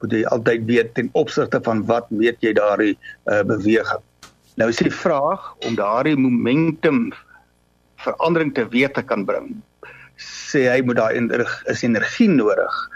Moet 0.00 0.12
jy 0.12 0.24
altyd 0.24 0.66
weet 0.66 0.94
ten 0.94 1.08
opsigte 1.12 1.60
van 1.62 1.86
wat 1.86 2.10
meet 2.10 2.36
jy 2.40 2.52
daardie 2.52 2.98
uh 3.30 3.42
beweging. 3.42 4.04
Nou 4.56 4.68
is 4.68 4.76
die 4.76 4.92
vraag 4.92 5.54
om 5.66 5.74
daardie 5.74 6.16
momentum 6.16 7.12
verandering 7.96 8.54
te 8.54 8.68
weet 8.68 8.94
te 8.94 9.02
kan 9.02 9.24
bring. 9.24 9.62
Sê 10.16 10.68
hy 10.68 10.82
moet 10.82 10.96
daai 10.96 11.44
is 11.72 11.82
energie 11.82 12.28
nodig 12.28 12.90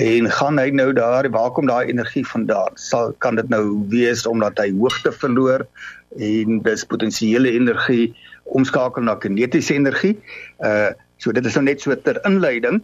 en 0.00 0.30
gaan 0.30 0.58
hy 0.58 0.70
nou 0.74 0.92
daar 0.92 1.28
waar 1.30 1.52
kom 1.54 1.66
daai 1.70 1.86
energie 1.90 2.24
vandaan? 2.26 2.74
Sal 2.74 3.12
kan 3.18 3.36
dit 3.38 3.48
nou 3.48 3.84
wees 3.88 4.26
omdat 4.26 4.58
hy 4.58 4.72
hoogte 4.74 5.12
verloor 5.12 5.66
en 6.18 6.60
dis 6.62 6.84
potensiële 6.90 7.52
energie 7.54 8.14
omskakel 8.44 9.02
na 9.06 9.14
kinetiese 9.14 9.74
energie. 9.74 10.18
Uh 10.58 10.92
so 11.22 11.32
dit 11.32 11.46
is 11.46 11.54
nou 11.54 11.62
net 11.64 11.80
so 11.80 11.94
ter 11.94 12.18
inleiding. 12.26 12.82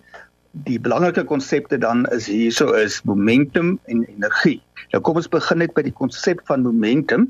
Die 0.65 0.79
belangrike 0.81 1.25
konsepte 1.29 1.79
dan 1.79 2.07
is 2.15 2.29
hierso 2.31 2.73
is 2.79 3.03
momentum 3.05 3.79
en 3.91 4.05
energie. 4.07 4.61
Nou 4.95 5.03
kom 5.03 5.19
ons 5.21 5.29
begin 5.29 5.61
net 5.61 5.75
by 5.75 5.83
die 5.85 5.95
konsep 5.95 6.41
van 6.49 6.63
momentum. 6.63 7.29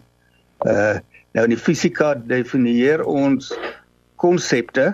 Uh 0.66 1.00
nou 1.32 1.46
in 1.46 1.54
die 1.54 1.62
fisika 1.62 2.14
definieer 2.14 3.04
ons 3.06 3.52
konsepte. 4.20 4.92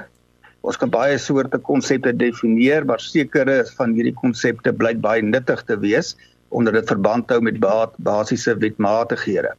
Ons 0.60 0.76
kan 0.76 0.90
baie 0.90 1.18
soorte 1.18 1.58
konsepte 1.58 2.12
definieer, 2.16 2.84
maar 2.84 3.00
sekere 3.00 3.64
van 3.76 3.92
hierdie 3.94 4.14
konsepte 4.14 4.72
blyk 4.72 5.00
baie 5.00 5.22
nuttig 5.22 5.62
te 5.66 5.78
wees 5.78 6.16
omdat 6.54 6.76
dit 6.78 6.88
verband 6.88 7.30
hou 7.30 7.40
met 7.42 7.58
basiese 7.58 8.54
wetmatighede. 8.62 9.50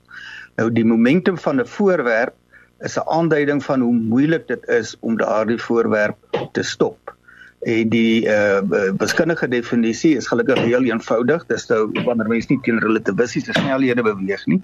Nou 0.57 0.69
die 0.71 0.85
momentum 0.87 1.37
van 1.37 1.59
'n 1.59 1.67
voorwerp 1.67 2.33
is 2.79 2.97
'n 2.97 3.09
aanduiding 3.09 3.63
van 3.63 3.81
hoe 3.81 3.93
moeilik 3.93 4.47
dit 4.47 4.67
is 4.67 4.95
om 4.99 5.17
daardie 5.17 5.61
voorwerp 5.61 6.17
te 6.51 6.63
stop. 6.63 7.15
En 7.61 7.89
die 7.89 8.25
uh 8.25 8.61
wiskundige 8.97 9.47
definisie 9.47 10.15
is 10.17 10.27
gelukkig 10.27 10.59
heel 10.59 10.83
eenvoudig. 10.83 11.45
Dis 11.45 11.67
nou 11.67 11.89
wanneer 12.05 12.27
mens 12.27 12.47
nie 12.47 12.59
teen 12.61 12.79
relativistiese 12.79 13.53
snelhede 13.53 14.01
beweeg 14.01 14.45
nie. 14.45 14.61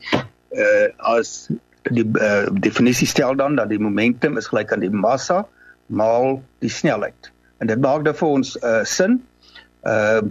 Uh 0.52 0.88
as 0.98 1.50
die 1.92 2.06
uh, 2.06 2.48
definisie 2.54 3.08
stel 3.08 3.36
dan 3.36 3.56
dat 3.56 3.70
die 3.70 3.80
momentum 3.80 4.38
is 4.38 4.48
gelyk 4.48 4.72
aan 4.72 4.80
die 4.80 4.94
massa 4.94 5.48
maal 5.94 6.42
die 6.64 6.70
snelheid. 6.70 7.32
En 7.62 7.70
dit 7.70 7.82
maak 7.82 8.04
dan 8.08 8.18
vir 8.18 8.28
ons 8.40 8.56
uh 8.62 8.82
sin. 8.84 9.20
Uh 9.84 10.22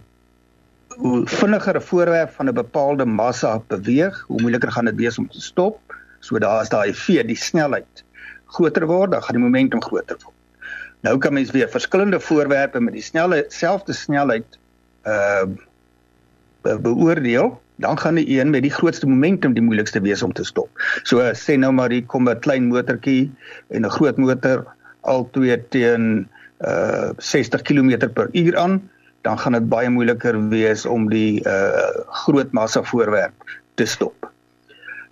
hoe 1.01 1.23
vinniger 1.25 1.77
'n 1.77 1.81
voorwerp 1.89 2.31
van 2.37 2.49
'n 2.49 2.55
bepaalde 2.55 3.05
massa 3.05 3.59
beweeg, 3.67 4.25
hoe 4.29 4.41
moeiliker 4.41 4.73
gaan 4.73 4.85
dit 4.85 4.95
wees 4.95 5.19
om 5.19 5.29
te 5.29 5.41
stop. 5.41 5.81
So 6.21 6.39
daar 6.39 6.63
is 6.63 6.69
daai 6.69 6.95
v 6.95 7.25
die 7.27 7.37
snelheid 7.37 8.05
groter 8.47 8.87
word, 8.87 9.11
dan 9.11 9.23
gaan 9.23 9.35
die 9.35 9.45
momentum 9.45 9.83
groter 9.83 10.17
word. 10.23 10.37
Nou 11.01 11.19
kan 11.19 11.33
mens 11.33 11.51
weer 11.51 11.69
verskillende 11.69 12.21
voorwerpe 12.21 12.81
met 12.81 12.93
die 12.93 13.03
snelheid 13.03 14.59
uh 15.07 15.45
beoordeel, 16.63 17.61
dan 17.77 17.99
gaan 17.99 18.15
die 18.15 18.39
een 18.41 18.51
met 18.51 18.63
die 18.63 18.71
grootste 18.71 19.07
momentum 19.07 19.53
die 19.55 19.63
moeilikste 19.63 20.01
wees 20.01 20.23
om 20.23 20.33
te 20.33 20.45
stop. 20.45 20.69
So 21.03 21.19
sê 21.35 21.57
nou 21.59 21.73
maar 21.73 21.91
hier 21.91 22.07
kom 22.07 22.29
'n 22.29 22.39
klein 22.39 22.69
motortjie 22.69 23.33
en 23.69 23.85
'n 23.85 23.91
groot 23.91 24.17
motor 24.17 24.67
al 25.03 25.29
twee 25.35 25.57
teen 25.75 26.29
uh 26.63 27.11
60 27.19 27.63
km/h 27.63 28.57
aan 28.57 28.81
dan 29.23 29.39
gaan 29.39 29.53
dit 29.53 29.69
baie 29.69 29.91
moeiliker 29.91 30.37
wees 30.51 30.87
om 30.87 31.09
die 31.11 31.43
uh 31.47 31.91
groot 32.25 32.51
massa 32.53 32.83
voorwerp 32.83 33.59
te 33.75 33.87
stop. 33.87 34.31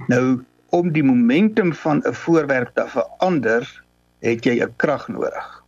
Nou 0.07 0.43
om 0.71 0.93
die 0.93 1.05
momentum 1.05 1.75
van 1.75 2.03
'n 2.05 2.15
voorwerp 2.15 2.71
te 2.75 2.87
verander, 2.87 3.83
het 4.21 4.45
jy 4.45 4.63
'n 4.63 4.75
krag 4.77 5.09
nodig. 5.09 5.63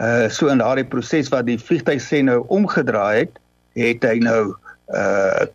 Uh 0.00 0.28
so 0.28 0.48
in 0.48 0.58
daardie 0.58 0.84
proses 0.84 1.28
wat 1.28 1.46
die 1.46 1.58
vliegtuig 1.58 2.02
sê 2.02 2.22
nou 2.22 2.44
omgedraai 2.48 3.18
het, 3.18 3.38
het 3.72 4.02
hy 4.02 4.18
nou 4.18 4.54
uh 4.88 5.46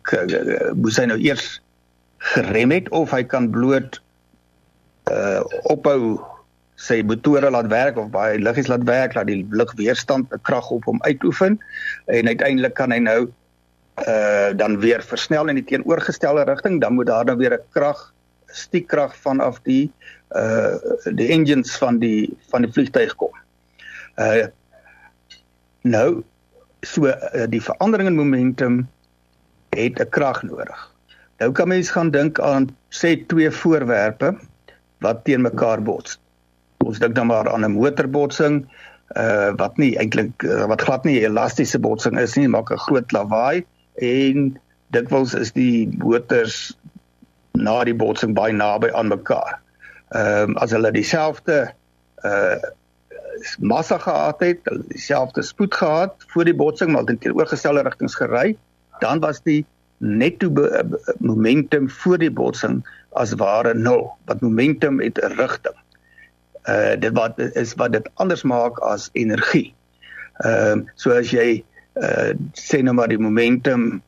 moes 0.74 0.96
hy 0.96 1.04
nou 1.04 1.18
eers 1.18 1.60
gerem 2.18 2.70
het 2.70 2.88
of 2.88 3.10
hy 3.10 3.22
kan 3.22 3.50
bloot 3.50 4.00
uh 5.10 5.42
ophou 5.62 6.20
sy 6.78 7.00
motore 7.02 7.50
laat 7.50 7.66
werk 7.72 7.98
of 7.98 8.10
baie 8.14 8.38
liggies 8.38 8.70
laat 8.70 8.84
werk 8.86 9.16
dat 9.18 9.26
die 9.26 9.42
lugweerstand 9.50 10.30
'n 10.32 10.42
krag 10.46 10.70
op 10.70 10.84
hom 10.84 11.02
uitoefen 11.02 11.58
en 12.06 12.26
uiteindelik 12.26 12.74
kan 12.74 12.92
hy 12.94 12.98
nou 12.98 13.20
uh 14.06 14.54
dan 14.54 14.78
weer 14.78 15.02
versnel 15.02 15.48
in 15.48 15.58
die 15.58 15.64
teenoorgestelde 15.64 16.44
rigting 16.46 16.80
dan 16.80 16.94
moet 16.94 17.06
daar 17.06 17.24
dan 17.24 17.38
weer 17.38 17.58
'n 17.58 17.66
krag 17.74 18.14
stiekkrag 18.46 19.16
vanaf 19.16 19.58
die 19.62 19.90
uh 20.36 20.76
die 21.14 21.28
engines 21.28 21.76
van 21.76 21.98
die 21.98 22.36
van 22.50 22.62
die 22.62 22.72
vliegtuig 22.72 23.14
kom. 23.14 23.32
Uh 24.16 24.46
nou 25.82 26.22
so 26.86 27.06
uh, 27.06 27.46
die 27.48 27.62
verandering 27.62 28.08
in 28.08 28.14
momentum 28.14 28.88
het 29.74 29.98
'n 29.98 30.08
krag 30.08 30.42
nodig. 30.42 30.94
Nou 31.38 31.52
kan 31.52 31.68
mens 31.68 31.90
gaan 31.90 32.10
dink 32.10 32.40
aan 32.40 32.68
sê 32.90 33.26
twee 33.26 33.50
voorwerpe 33.50 34.36
wat 34.98 35.24
teen 35.24 35.42
mekaar 35.42 35.82
bots. 35.82 36.18
Ons 36.84 36.98
dink 36.98 37.14
dan 37.14 37.26
maar 37.26 37.50
aan 37.52 37.64
'n 37.64 37.78
motorbotsing 37.78 38.66
uh 39.16 39.50
wat 39.56 39.76
nie 39.76 39.96
eintlik 39.96 40.42
uh, 40.42 40.66
wat 40.68 40.82
glad 40.82 41.04
nie 41.04 41.20
'n 41.20 41.30
elastiese 41.30 41.78
botsing 41.78 42.18
is 42.18 42.36
nie, 42.36 42.48
maak 42.48 42.70
'n 42.70 42.84
groot 42.86 43.12
lawaai 43.12 43.64
en 43.94 44.58
dikwels 44.92 45.34
is 45.34 45.52
die 45.52 45.88
motors 45.98 46.76
na 47.52 47.84
die 47.84 47.94
botsing 47.94 48.34
baie 48.34 48.52
naby 48.52 48.92
aan 48.92 49.08
mekaar. 49.08 49.60
Ehm 50.08 50.50
um, 50.50 50.56
as 50.56 50.70
hulle 50.70 50.92
dieselfde 50.92 51.72
uh 52.24 52.58
massa 53.58 53.98
gehad 53.98 54.40
het, 54.40 54.58
dieselfde 54.90 55.42
spoed 55.42 55.74
gehad 55.74 56.14
voor 56.26 56.44
die 56.44 56.54
botsing 56.54 56.92
maar 56.92 57.08
in 57.08 57.18
teenoorgestelde 57.18 57.82
rigtings 57.86 58.14
gery, 58.14 58.56
dan 58.98 59.20
was 59.20 59.42
die 59.42 59.64
netto 59.98 60.50
momentum 61.18 61.90
voor 61.90 62.18
die 62.18 62.30
botsing 62.30 62.82
as 63.10 63.34
ware 63.34 63.74
nul. 63.74 64.10
Wat 64.26 64.40
momentum 64.40 65.00
het 65.00 65.18
'n 65.22 65.38
rigting. 65.38 65.76
Uh 66.68 66.96
dit 67.00 67.14
wat 67.16 67.38
is 67.38 67.74
wat 67.80 67.92
dit 67.92 68.08
anders 68.14 68.42
maak 68.42 68.80
as 68.84 69.08
energie. 69.12 69.74
Ehm 70.44 70.84
uh, 70.84 70.92
so 70.94 71.14
as 71.16 71.32
jy 71.32 71.64
uh 72.02 72.32
sê 72.54 72.82
nou 72.82 72.94
maar 72.94 73.08
die 73.08 73.20
momentum 73.20 74.02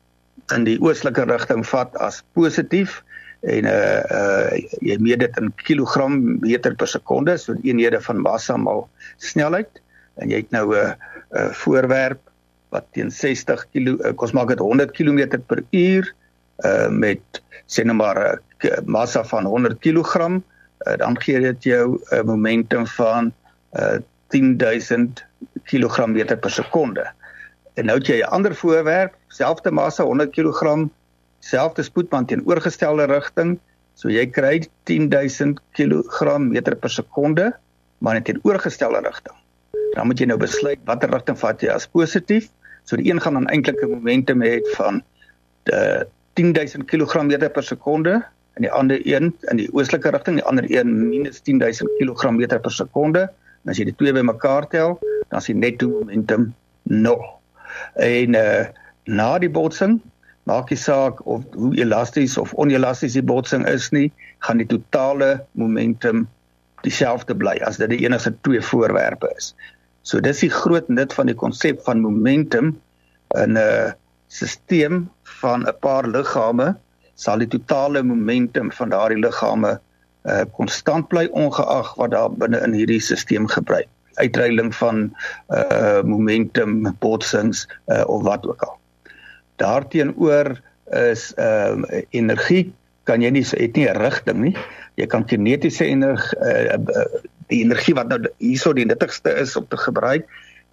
in 0.55 0.67
die 0.67 0.77
oostelike 0.81 1.25
rigting 1.29 1.63
vat 1.67 1.95
as 1.97 2.21
positief 2.37 3.01
en 3.41 3.65
uh 3.65 4.01
uh 4.17 4.59
jy 4.85 4.97
meet 5.01 5.23
dit 5.23 5.39
in 5.41 5.51
kilogram 5.65 6.19
meter 6.43 6.75
per 6.75 6.87
sekonde 6.87 7.37
so 7.37 7.55
eenhede 7.63 8.01
van 8.01 8.21
massa 8.21 8.57
maal 8.57 8.85
snelheid 9.17 9.81
en 10.21 10.29
jy 10.29 10.43
het 10.43 10.51
nou 10.51 10.75
'n 10.75 10.95
'n 11.31 11.53
voorwerp 11.63 12.21
wat 12.69 12.85
teen 12.93 13.11
60 13.11 13.65
kilo 13.71 13.97
uh, 13.99 14.13
kos 14.15 14.31
maak 14.31 14.47
dit 14.47 14.59
100 14.59 14.91
km 14.91 15.39
per 15.47 15.63
uur 15.71 16.13
uh 16.65 16.89
met 16.89 17.41
sê 17.67 17.83
nou 17.83 17.95
maar 17.95 18.17
'n 18.19 18.67
uh, 18.67 18.81
massa 18.85 19.23
van 19.23 19.45
100 19.45 19.79
kg 19.79 20.41
uh, 20.87 20.97
dan 20.97 21.21
gee 21.21 21.39
dit 21.39 21.63
jou 21.63 21.99
'n 22.11 22.25
momentum 22.25 22.87
van 22.87 23.33
uh 23.73 23.99
10000 24.31 25.25
kg 25.67 26.05
meter 26.07 26.37
per 26.37 26.51
sekonde 26.51 27.03
en 27.73 27.85
nou 27.85 27.97
het 27.97 28.07
jy 28.07 28.19
'n 28.21 28.33
ander 28.35 28.55
voorwerp 28.55 29.15
selfde 29.27 29.71
massa 29.71 30.03
100 30.03 30.31
kg 30.31 30.87
selfde 31.39 31.83
spoedband 31.83 32.27
teen 32.27 32.45
oorgestelde 32.45 33.05
rigting. 33.09 33.59
So 33.93 34.09
jy 34.09 34.25
kry 34.29 34.61
10000 34.89 35.59
kg 35.77 36.37
meter 36.39 36.75
per 36.75 36.89
sekonde, 36.89 37.51
maar 37.97 38.13
net 38.13 38.25
teen 38.25 38.39
oorgestelde 38.43 39.01
rigting. 39.03 39.35
Dan 39.95 40.07
moet 40.07 40.19
jy 40.19 40.25
nou 40.25 40.37
besluit 40.37 40.79
watter 40.85 41.09
rigting 41.11 41.37
vat 41.37 41.61
jy 41.61 41.69
as 41.73 41.87
positief. 41.87 42.49
So 42.85 42.95
die 42.95 43.11
een 43.11 43.21
gaan 43.21 43.33
dan 43.33 43.49
eintlik 43.49 43.81
'n 43.83 43.89
momentum 43.89 44.41
hê 44.41 44.61
van 44.77 45.03
die 45.63 46.05
10000 46.33 46.85
kg 46.85 47.23
meter 47.23 47.49
per 47.49 47.63
sekonde 47.63 48.23
en 48.53 48.65
die 48.65 48.71
ander 48.71 48.99
een 49.07 49.31
in 49.51 49.59
die 49.61 49.69
oostelike 49.73 50.11
rigting, 50.11 50.39
die 50.39 50.47
ander 50.47 50.67
een 50.67 50.91
minus 51.09 51.41
10000 51.41 51.89
kg 51.99 52.31
meter 52.35 52.59
per 52.59 52.71
sekonde. 52.71 53.27
En 53.63 53.71
as 53.71 53.79
jy 53.79 53.87
die 53.89 53.95
twee 53.95 54.13
bymekaar 54.13 54.67
tel, 54.67 54.97
dan 55.29 55.39
is 55.39 55.49
die 55.49 55.55
netto 55.55 55.89
momentum 55.89 56.51
0. 56.83 57.25
En 57.95 58.39
uh 58.39 58.69
na 59.09 59.39
die 59.41 59.49
botsing 59.49 59.95
maak 60.45 60.69
nie 60.69 60.77
saak 60.77 61.23
of 61.25 61.41
hoe 61.57 61.71
elasties 61.79 62.35
of 62.37 62.53
onelasties 62.53 63.15
die 63.17 63.25
botsing 63.25 63.65
is 63.67 63.89
nie, 63.91 64.11
gaan 64.45 64.61
die 64.61 64.67
totale 64.69 65.41
momentum 65.57 66.27
dieselfde 66.85 67.35
bly 67.37 67.55
as 67.65 67.79
dit 67.81 67.89
die 67.89 68.03
enigste 68.05 68.33
twee 68.45 68.61
voorwerpe 68.61 69.31
is. 69.37 69.51
So 70.05 70.21
dis 70.21 70.43
die 70.45 70.51
groot 70.53 70.87
nut 70.89 71.13
van 71.17 71.29
die 71.29 71.37
konsep 71.37 71.81
van 71.87 72.05
momentum 72.05 72.75
in 73.41 73.57
'n 73.57 73.93
stelsel 74.27 75.01
van 75.41 75.65
'n 75.67 75.77
paar 75.81 76.07
liggame 76.07 76.75
sal 77.21 77.43
die 77.43 77.49
totale 77.53 78.03
momentum 78.03 78.71
van 78.79 78.93
daardie 78.93 79.21
liggame 79.21 79.77
uh 80.31 80.43
konstant 80.57 81.07
bly 81.09 81.25
ongeag 81.43 81.95
wat 81.97 82.13
daar 82.13 82.29
binne 82.43 82.59
in 82.65 82.77
hierdie 82.77 83.01
stelsel 83.01 83.47
gebruik 83.55 83.89
uitreiling 84.21 84.69
van 84.75 85.07
uh 85.49 86.01
momentum 86.05 86.83
botsings 87.05 87.65
uh 87.87 88.03
of 88.05 88.25
wat 88.27 88.45
ook 88.47 88.67
al 88.67 88.77
daarteenoor 89.61 90.57
is 90.91 91.31
ehm 91.37 91.85
uh, 91.89 92.03
energie 92.09 92.73
kan 93.03 93.21
jy 93.21 93.31
nie 93.33 93.43
het 93.43 93.75
nie 93.75 93.87
'n 93.89 93.97
rigting 93.97 94.39
nie. 94.39 94.55
Jy 94.95 95.07
kan 95.07 95.25
kinetiese 95.25 95.85
energie 95.85 96.37
uh, 96.39 97.05
die 97.47 97.63
energie 97.63 97.95
wat 97.95 98.07
nou 98.07 98.19
hierso 98.37 98.73
die 98.73 98.85
nuttigste 98.85 99.33
is 99.41 99.55
om 99.55 99.67
te 99.67 99.77
gebruik 99.77 100.27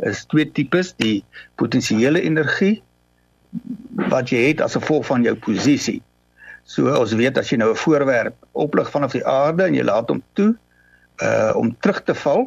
is 0.07 0.25
twee 0.31 0.47
tipes, 0.53 0.95
die 0.97 1.25
potensiële 1.59 2.21
energie 2.23 2.83
wat 4.13 4.31
jy 4.31 4.49
het 4.49 4.61
as 4.61 4.77
gevolg 4.79 5.07
van 5.07 5.23
jou 5.23 5.35
posisie. 5.35 6.03
So 6.69 6.93
ons 6.93 7.15
weet 7.17 7.39
as 7.41 7.49
jy 7.49 7.57
nou 7.63 7.71
'n 7.73 7.81
voorwerp 7.81 8.37
oplig 8.53 8.91
vanaf 8.93 9.15
die 9.17 9.25
aarde 9.25 9.65
en 9.65 9.75
jy 9.75 9.85
laat 9.89 10.09
hom 10.13 10.23
toe 10.37 10.53
uh 11.25 11.53
om 11.57 11.73
terug 11.81 12.03
te 12.05 12.15
val, 12.15 12.45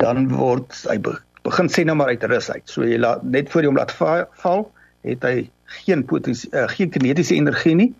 dan 0.00 0.28
word 0.28 0.72
hy 0.88 0.98
begin 1.44 1.68
sê 1.68 1.84
nou 1.84 1.96
maar 1.96 2.08
uit 2.08 2.24
rus 2.24 2.50
uit. 2.50 2.64
So 2.64 2.86
jy 2.88 2.98
laat 2.98 3.22
net 3.22 3.50
voor 3.52 3.62
jy 3.62 3.68
hom 3.68 3.76
laat 3.76 3.92
val, 3.92 4.70
het 5.04 5.22
hy 5.22 5.50
geen 5.84 6.04
potensie 6.04 6.48
uh, 6.52 6.68
geen 6.72 6.90
kinetiese 6.90 7.34
energie 7.36 7.74
nie. 7.74 7.90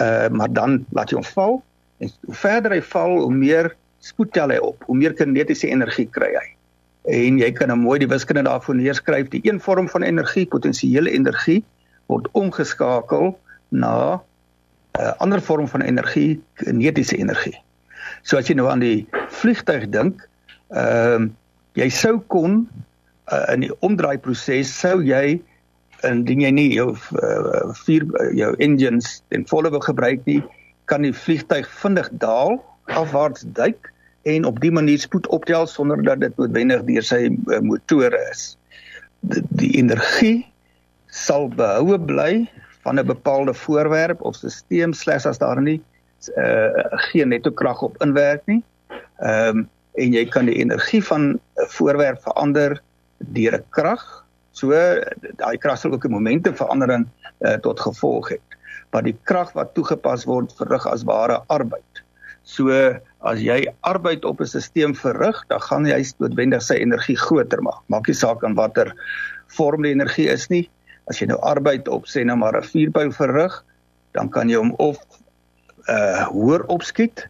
Uh 0.00 0.28
maar 0.28 0.52
dan 0.52 0.84
laat 0.92 1.10
jy 1.10 1.16
hom 1.16 1.30
val 1.34 1.62
en 1.98 2.10
hoe 2.26 2.34
verder 2.34 2.74
hy 2.76 2.82
val, 2.82 3.16
hoe 3.24 3.32
meer 3.32 3.70
spoed 4.00 4.32
tel 4.32 4.50
hy 4.50 4.58
op, 4.58 4.84
hoe 4.86 4.96
meer 4.96 5.14
kinetiese 5.14 5.70
energie 5.70 6.08
kry 6.10 6.34
hy. 6.34 6.48
En 7.08 7.38
jy 7.38 7.48
kan 7.52 7.72
nou 7.72 7.78
mooi 7.78 7.98
die 7.98 8.10
wiskunde 8.10 8.44
daarvoor 8.44 8.76
neerskryf. 8.78 9.30
Die 9.30 9.40
een 9.46 9.60
vorm 9.60 9.88
van 9.88 10.02
energie, 10.02 10.44
potensiële 10.46 11.10
energie, 11.10 11.62
word 12.12 12.28
omgeskakel 12.38 13.32
na 13.70 14.20
uh, 14.98 15.12
ander 15.24 15.42
vorm 15.42 15.68
van 15.68 15.84
energie, 15.86 16.40
kinetiese 16.60 17.16
energie. 17.16 17.56
So 18.22 18.38
as 18.38 18.48
jy 18.48 18.56
nou 18.58 18.68
aan 18.70 18.82
die 18.84 19.06
vliegtuig 19.40 19.88
dink, 19.94 20.26
ehm 20.72 21.30
uh, 21.30 21.30
jy 21.72 21.86
sou 21.88 22.18
kon 22.28 22.66
uh, 23.32 23.46
in 23.54 23.62
die 23.64 23.72
omdraaiproses 23.80 24.68
sou 24.76 24.98
jy 25.00 25.38
indien 26.04 26.42
jy 26.44 26.50
nie 26.52 26.66
jou 26.74 26.90
uh, 26.92 27.70
vier 27.86 28.04
jou 28.36 28.50
engines 28.60 29.22
ten 29.32 29.46
volle 29.48 29.70
wil 29.72 29.80
gebruik 29.80 30.26
nie, 30.28 30.42
kan 30.90 31.06
die 31.06 31.14
vliegtyg 31.16 31.68
vinnig 31.80 32.10
daal, 32.20 32.58
afwaarts 32.92 33.46
duik 33.56 33.88
en 34.28 34.44
op 34.44 34.60
die 34.62 34.72
manier 34.74 35.00
spoed 35.00 35.26
optel 35.34 35.66
sonder 35.70 36.02
dat 36.04 36.20
dit 36.20 36.36
noodwendig 36.36 36.84
deur 36.90 37.06
sy 37.06 37.22
uh, 37.30 37.62
motore 37.64 38.20
is. 38.30 38.52
Die, 39.32 39.42
die 39.62 39.72
energie 39.80 40.42
sal 41.12 41.48
behoue 41.52 41.98
bly 42.02 42.44
van 42.82 42.98
'n 42.98 43.06
bepaalde 43.06 43.54
voorwerp 43.54 44.22
of 44.22 44.36
stelsel 44.36 44.92
slegs 44.92 45.26
as 45.26 45.38
daar 45.38 45.62
nie 45.62 45.82
uh, 46.36 46.70
geen 47.10 47.28
netto 47.28 47.50
krag 47.50 47.82
op 47.82 48.02
inwerk 48.02 48.42
nie. 48.46 48.62
Ehm 49.18 49.58
um, 49.58 49.70
en 49.92 50.12
jy 50.12 50.24
kan 50.24 50.46
die 50.48 50.56
energie 50.56 51.04
van 51.04 51.22
'n 51.32 51.40
voorwerp 51.68 52.22
verander 52.22 52.82
deur 53.18 53.54
'n 53.58 53.64
krag 53.70 54.22
So 54.52 54.76
daai 55.40 55.56
krag 55.58 55.80
sal 55.80 55.92
ook 55.96 56.04
'n 56.04 56.12
momentumverandering 56.12 57.08
uh, 57.40 57.56
tot 57.64 57.80
gevolg 57.80 58.30
hê. 58.32 58.38
Maar 58.92 59.02
die 59.02 59.16
krag 59.24 59.52
wat 59.56 59.74
toegepas 59.74 60.24
word 60.28 60.52
verrig 60.52 60.86
as 60.86 61.04
ware 61.08 61.40
arbeid. 61.48 62.04
So 62.44 62.68
as 63.20 63.40
jy 63.40 63.72
arbeid 63.80 64.24
op 64.24 64.40
'n 64.40 64.46
stelsel 64.46 64.94
verrig, 64.94 65.44
dan 65.48 65.60
gaan 65.60 65.86
jy 65.86 66.04
noodwendig 66.18 66.62
sy 66.62 66.74
energie 66.74 67.16
groter 67.16 67.62
maak. 67.62 67.80
Maak 67.88 68.06
nie 68.06 68.14
saak 68.14 68.44
aan 68.44 68.54
watter 68.54 68.92
vorm 69.56 69.82
die 69.82 69.92
energie 69.96 70.28
is 70.28 70.48
nie. 70.48 70.68
As 71.12 71.20
jy 71.20 71.28
nou 71.28 71.36
arbeid 71.44 71.90
op 71.92 72.08
sê 72.08 72.24
nou 72.24 72.38
maar 72.40 72.56
'n 72.56 72.64
vuurpyl 72.64 73.12
verrig, 73.12 73.58
dan 74.16 74.30
kan 74.32 74.48
jy 74.48 74.56
hom 74.56 74.72
of 74.80 74.96
uh 75.92 76.24
hoër 76.32 76.64
opskiet 76.72 77.26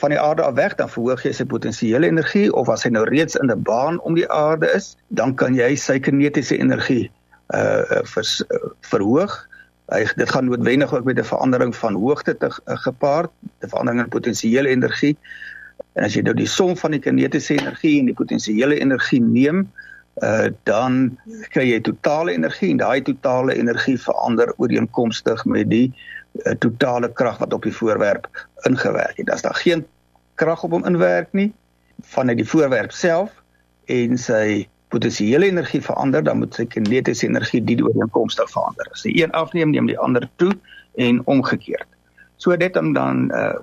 van 0.00 0.10
die 0.10 0.20
aarde 0.20 0.42
af 0.42 0.54
weg 0.54 0.74
dan 0.74 0.90
verhoog 0.90 1.22
jy 1.22 1.32
sy 1.32 1.44
potensiële 1.46 2.06
energie 2.06 2.50
of 2.52 2.68
as 2.68 2.82
hy 2.84 2.90
nou 2.90 3.04
reeds 3.08 3.38
in 3.40 3.50
'n 3.50 3.62
baan 3.62 4.00
om 4.00 4.14
die 4.14 4.28
aarde 4.28 4.68
is, 4.74 4.96
dan 5.08 5.34
kan 5.34 5.54
jy 5.54 5.76
sy 5.76 5.98
kinetiese 5.98 6.58
energie 6.58 7.10
uh 7.54 8.02
vers, 8.02 8.42
uh, 8.50 8.68
verhoog. 8.90 9.48
Hy 9.92 10.04
dit 10.16 10.30
gaan 10.30 10.44
noodwendig 10.44 10.94
ook 10.94 11.04
met 11.04 11.18
'n 11.18 11.24
verandering 11.24 11.76
van 11.76 11.94
hoogte 11.94 12.36
te 12.36 12.46
uh, 12.46 12.76
gepaard, 12.86 13.30
'n 13.62 13.68
verandering 13.68 14.02
in 14.02 14.08
potensiële 14.08 14.68
energie. 14.68 15.16
En 15.94 16.04
as 16.04 16.14
jy 16.14 16.22
nou 16.22 16.34
die 16.34 16.48
som 16.50 16.76
van 16.76 16.90
die 16.90 17.00
kinetiese 17.00 17.54
energie 17.54 17.98
en 18.00 18.06
die 18.06 18.14
potensiële 18.14 18.80
energie 18.80 19.20
neem, 19.20 19.70
uh 20.22 20.48
dan 20.62 21.18
kry 21.50 21.64
jy 21.72 21.80
totale 21.80 22.32
energie 22.32 22.70
en 22.70 22.82
daai 22.82 23.02
totale 23.02 23.56
energie 23.58 23.96
verander 23.98 24.52
ooreenkomstig 24.56 25.44
met 25.44 25.70
die 25.70 25.88
uh 26.44 26.54
totale 26.58 27.10
krag 27.12 27.38
wat 27.38 27.52
op 27.52 27.62
die 27.62 27.74
voorwerp 27.74 28.28
ingewerk 28.68 29.16
het. 29.16 29.30
As 29.30 29.42
daar 29.42 29.58
geen 29.58 29.84
krag 30.34 30.62
op 30.62 30.70
hom 30.70 30.86
inwerk 30.86 31.32
nie 31.32 31.52
vanuit 32.02 32.38
die 32.38 32.48
voorwerp 32.48 32.92
self 32.92 33.30
en 33.90 34.18
sy 34.18 34.68
potensiële 34.94 35.46
energie 35.46 35.82
verander, 35.82 36.22
dan 36.22 36.38
moet 36.38 36.54
sy 36.54 36.66
kinetiese 36.70 37.26
energie 37.26 37.62
die 37.64 37.80
ooreenkomstig 37.82 38.50
verander. 38.50 38.88
As 38.92 39.02
die 39.06 39.16
een 39.18 39.32
afneem, 39.34 39.72
neem 39.74 39.90
die 39.90 39.98
ander 39.98 40.28
toe 40.36 40.52
en 41.02 41.20
omgekeerd. 41.30 41.88
So 42.36 42.56
dit 42.56 42.76
om 42.76 42.92
dan 42.94 43.30
uh, 43.34 43.54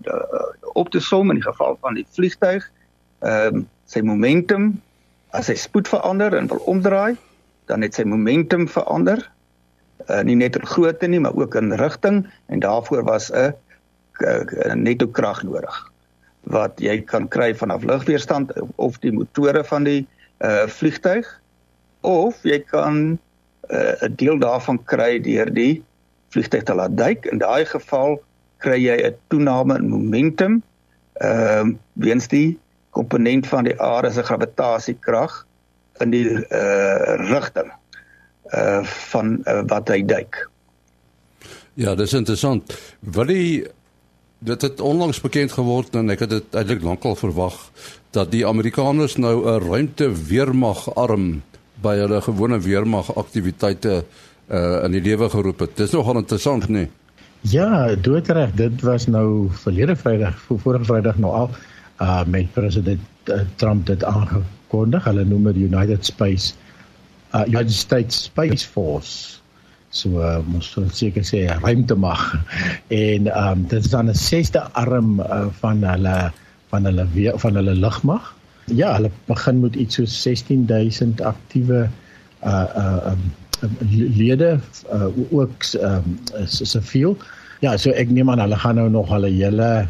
op 0.74 0.90
te 0.92 1.00
som 1.00 1.32
in 1.32 1.40
die 1.40 1.46
geval 1.46 1.78
van 1.82 2.00
die 2.00 2.08
vliegtuig, 2.16 2.68
ehm 3.22 3.62
um, 3.62 3.68
sy 3.92 4.00
momentum 4.08 4.72
as 5.38 5.48
hy 5.48 5.56
spoed 5.56 5.88
verander 5.88 6.36
en 6.36 6.48
wil 6.52 6.64
omdraai, 6.72 7.18
dan 7.72 7.82
het 7.82 7.96
sy 7.96 8.04
momentum 8.04 8.68
verander. 8.68 9.22
Uh, 10.10 10.22
nie 10.28 10.36
net 10.36 10.58
in 10.58 10.66
grootte 10.66 11.08
nie, 11.08 11.20
maar 11.20 11.38
ook 11.38 11.56
in 11.56 11.74
rigting 11.80 12.26
en 12.48 12.60
daarvoor 12.60 13.04
was 13.04 13.32
'n 13.32 13.54
netto 14.76 15.08
krag 15.08 15.44
nodig 15.44 15.92
wat 16.50 16.80
jy 16.82 17.02
kan 17.02 17.28
kry 17.28 17.54
vanaf 17.56 17.84
lugweerstand 17.84 18.52
of 18.76 18.98
die 19.00 19.12
motore 19.12 19.64
van 19.64 19.84
die 19.84 20.08
uh 20.42 20.66
vliegtuig 20.68 21.28
of 22.02 22.38
jy 22.44 22.60
kan 22.60 23.20
uh, 23.70 23.94
'n 24.02 24.16
deel 24.16 24.40
daarvan 24.40 24.84
kry 24.86 25.20
deur 25.22 25.54
die 25.54 25.84
vliegtuig 26.34 26.64
te 26.64 26.74
laat 26.74 26.98
duik. 26.98 27.26
In 27.26 27.38
daai 27.38 27.66
geval 27.66 28.22
kry 28.58 28.80
jy 28.82 28.98
'n 28.98 29.16
toename 29.30 29.78
in 29.78 29.90
momentum 29.90 30.64
ehm 31.22 31.68
uh, 31.68 31.76
weens 31.94 32.28
die 32.28 32.58
komponent 32.92 33.48
van 33.48 33.68
die 33.68 33.76
aarde 33.82 34.12
se 34.12 34.24
gravitasiekrag 34.24 35.46
in 36.04 36.14
die 36.14 36.26
uh 36.30 37.30
rigting 37.32 37.72
uh 38.54 38.84
van 39.12 39.38
uh, 39.46 39.62
wat 39.68 39.92
hy 39.94 40.02
duik. 40.06 40.48
Ja, 41.80 41.96
dis 41.96 42.14
interessant. 42.14 42.74
Wat 43.00 43.28
die 43.28 43.68
dit 44.42 44.62
het 44.62 44.82
onlangs 44.82 45.22
bekend 45.22 45.54
geword 45.54 45.96
en 45.96 46.10
ek 46.10 46.26
het 46.26 46.32
dit 46.34 46.56
eintlik 46.58 46.82
lankal 46.82 47.16
verwag 47.16 47.58
dat 48.16 48.32
die 48.34 48.46
Amerikaners 48.48 49.16
nou 49.22 49.46
'n 49.46 49.62
ruimte 49.70 50.10
weermag 50.12 50.88
arm 50.96 51.44
by 51.82 51.96
hulle 51.98 52.22
gewone 52.22 52.60
weermag 52.60 53.16
aktiwiteite 53.16 54.04
uh 54.50 54.84
in 54.84 54.92
die 54.92 55.02
lewe 55.02 55.30
geroep 55.30 55.60
het. 55.60 55.78
Dis 55.78 55.92
nogal 55.92 56.18
interessant, 56.18 56.68
nee. 56.70 56.90
Ja, 57.42 57.96
doodreg, 57.96 58.52
dit 58.54 58.82
was 58.82 59.08
nou 59.08 59.50
verlede 59.52 59.96
Vrydag, 59.96 60.36
vorige 60.48 60.86
Vrydag 60.86 61.18
nou 61.18 61.34
al 61.34 61.50
uh 62.02 62.24
met 62.26 62.54
president 62.54 63.30
uh, 63.30 63.44
Trump 63.56 63.86
dit 63.86 64.04
aangekondig. 64.04 65.06
Hulle 65.06 65.26
noem 65.26 65.52
dit 65.52 65.62
United 65.70 66.06
Space 66.06 66.54
uh 67.34 67.46
United 67.48 67.74
States 67.74 68.24
Space 68.24 68.68
Force 68.68 69.42
so 69.92 70.24
uh, 70.24 70.40
mos 70.48 70.72
seker 70.96 71.24
sê 71.28 71.44
ruimte 71.60 71.96
mag 72.00 72.22
en 72.96 73.28
ehm 73.28 73.60
um, 73.60 73.66
dit 73.68 73.80
is 73.84 73.92
dan 73.92 74.08
'n 74.10 74.16
sesde 74.16 74.62
arm 74.84 75.20
uh, 75.20 75.48
van 75.60 75.84
hulle 75.84 76.32
van 76.72 76.88
hulle 76.88 77.06
van 77.44 77.56
hulle 77.60 77.76
lugmag. 77.76 78.32
Ja, 78.72 78.96
hulle 78.96 79.12
begin 79.28 79.60
met 79.60 79.76
iets 79.76 79.96
so 80.00 80.06
16000 80.06 81.22
aktiewe 81.22 81.90
uh 82.44 82.68
uh 82.84 83.12
um, 83.12 83.22
lede 83.92 84.60
uh, 84.94 85.12
ook 85.32 85.64
ehm 85.76 86.08
um, 86.08 86.48
siviel. 86.48 87.18
Ja, 87.60 87.78
so 87.78 87.92
ek 87.92 88.10
neem 88.10 88.30
aan 88.32 88.40
hulle 88.40 88.58
gaan 88.58 88.80
nou 88.80 88.90
nog 88.90 89.12
hulle 89.12 89.30
hele 89.30 89.88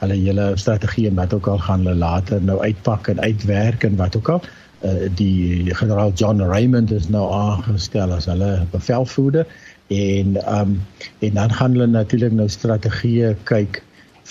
hulle 0.00 0.18
hele 0.20 0.50
strategie 0.60 1.06
en 1.08 1.14
wat 1.14 1.34
ook 1.34 1.46
al 1.46 1.58
gaan 1.58 1.86
hulle 1.86 1.98
later 1.98 2.42
nou 2.42 2.60
uitpak 2.60 3.08
en 3.08 3.20
uitwerk 3.20 3.84
en 3.84 3.96
wat 3.96 4.16
ook 4.16 4.28
al. 4.28 4.42
Uh, 4.84 5.08
die 5.14 5.74
generaal 5.74 6.12
John 6.14 6.40
Raymond 6.40 6.90
is 6.92 7.08
nou 7.08 7.24
aangestel 7.32 8.12
as 8.12 8.28
hulle 8.28 8.66
bevelvoerder 8.70 9.46
en 9.86 10.36
um 10.58 10.82
en 11.18 11.32
dan 11.34 11.52
gaan 11.52 11.70
hulle 11.70 11.86
natuurlik 11.86 12.32
nou 12.32 12.48
strategieë 12.48 13.36
kyk 13.44 13.82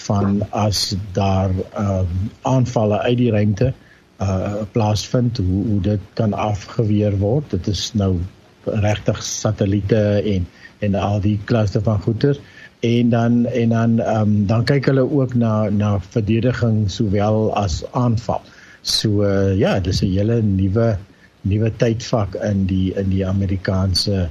van 0.05 0.41
as 0.51 0.95
daar 1.13 1.51
um 1.79 2.29
aanvalle 2.41 2.99
uit 2.99 3.17
die 3.17 3.31
ruimte 3.31 3.73
uh 4.21 4.63
plaasvind 4.71 5.37
hoe 5.37 5.65
hoe 5.67 5.81
dit 5.81 5.99
kan 6.13 6.33
afgeweer 6.33 7.17
word 7.17 7.49
dit 7.49 7.67
is 7.67 7.91
nou 7.93 8.19
regtig 8.65 9.23
satelliete 9.23 10.21
en 10.21 10.47
en 10.79 10.95
al 10.95 11.19
die 11.21 11.39
klasse 11.45 11.81
van 11.81 12.01
goeder 12.01 12.39
en 12.79 13.09
dan 13.09 13.45
en 13.45 13.69
dan 13.69 13.99
um 13.99 14.45
dan 14.47 14.65
kyk 14.65 14.85
hulle 14.85 15.05
ook 15.11 15.33
na 15.33 15.69
na 15.69 15.99
verdediging 15.99 16.91
sowel 16.91 17.53
as 17.55 17.83
aanval 17.91 18.41
So 18.85 19.25
uh, 19.25 19.57
ja, 19.57 19.79
dis 19.81 20.01
'n 20.05 20.13
hele 20.13 20.41
nuwe 20.45 20.97
nuwe 21.41 21.69
tydvak 21.81 22.35
in 22.49 22.65
die 22.69 22.93
in 22.93 23.09
die 23.09 23.25
Amerikaanse 23.25 24.29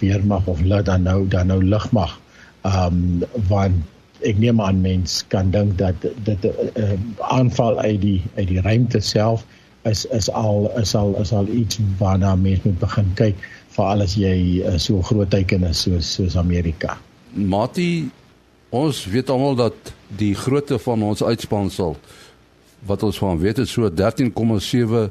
weermag 0.00 0.48
of 0.50 0.62
laat 0.66 0.88
dan 0.90 1.06
nou 1.06 1.28
dan 1.28 1.46
nou 1.46 1.60
lugmag. 1.62 2.18
Um 2.66 3.22
want 3.46 3.78
ek 4.26 4.42
neem 4.42 4.58
aan 4.60 4.82
mens 4.82 5.22
kan 5.30 5.54
dink 5.54 5.78
dat 5.78 5.94
dit 6.02 6.42
'n 6.42 6.50
uh, 6.50 6.82
uh, 6.82 6.98
aanval 7.30 7.78
uit 7.78 8.00
die 8.00 8.22
uit 8.34 8.48
die 8.48 8.60
ruimte 8.60 9.00
self 9.00 9.46
is 9.86 10.04
is 10.10 10.30
al 10.30 10.66
is 10.82 10.94
al 10.98 11.14
is 11.22 11.32
al 11.32 11.46
iets 11.46 11.78
waarna 12.02 12.34
mens 12.34 12.62
moet 12.66 12.78
begin 12.82 13.14
kyk 13.14 13.38
vir 13.78 13.84
alles 13.84 14.18
jy 14.18 14.66
uh, 14.66 14.78
so 14.78 15.02
groot 15.02 15.30
teiken 15.30 15.62
is 15.70 15.86
soos 15.86 16.14
soos 16.14 16.36
Amerika. 16.36 16.98
Mati 17.32 18.10
ons 18.72 19.04
weet 19.06 19.30
almal 19.30 19.54
dat 19.56 19.92
die 20.16 20.34
grootte 20.34 20.78
van 20.78 21.02
ons 21.02 21.22
uitspansel 21.22 21.96
wat 22.86 23.02
ons 23.02 23.18
van 23.18 23.38
weet 23.38 23.58
is 23.62 23.72
so 23.72 23.88
13,7 23.88 25.10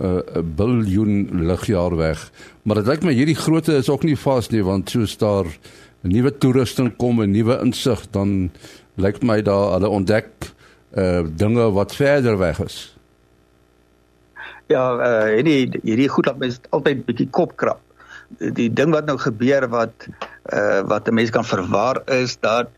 uh 0.00 0.20
biljoen 0.56 1.44
ligjaar 1.46 1.96
weg. 1.96 2.30
Maar 2.62 2.80
dit 2.80 2.86
lyk 2.86 3.02
my 3.02 3.12
hierdie 3.12 3.38
grootte 3.38 3.74
is 3.74 3.90
ook 3.90 4.06
nie 4.06 4.16
vas 4.16 4.48
nie 4.50 4.62
want 4.62 4.90
soos 4.90 5.16
daar 5.18 5.46
'n 6.02 6.12
nuwe 6.14 6.30
toerusting 6.38 6.96
kom 6.96 7.22
en 7.22 7.30
nuwe 7.30 7.58
insig 7.64 8.06
dan 8.10 8.50
lyk 8.94 9.22
my 9.22 9.42
daar 9.42 9.72
hulle 9.72 9.88
ontdek 9.88 10.30
uh 10.96 11.26
dinge 11.36 11.70
wat 11.72 11.94
verder 11.94 12.38
weg 12.38 12.60
is. 12.64 12.96
Ja, 14.66 14.94
uh 14.94 15.34
hierdie 15.34 15.80
hierdie 15.82 16.08
goed 16.08 16.24
dat 16.24 16.38
mens 16.38 16.60
altyd 16.70 17.04
bietjie 17.04 17.28
kop 17.30 17.56
krap. 17.56 17.80
Die 18.38 18.70
ding 18.72 18.92
wat 18.94 19.06
nou 19.06 19.18
gebeur 19.18 19.66
wat 19.68 20.06
uh 20.54 20.80
wat 20.86 21.08
'n 21.08 21.14
mens 21.14 21.30
kan 21.30 21.44
verwar 21.44 22.02
is 22.06 22.36
dat 22.40 22.70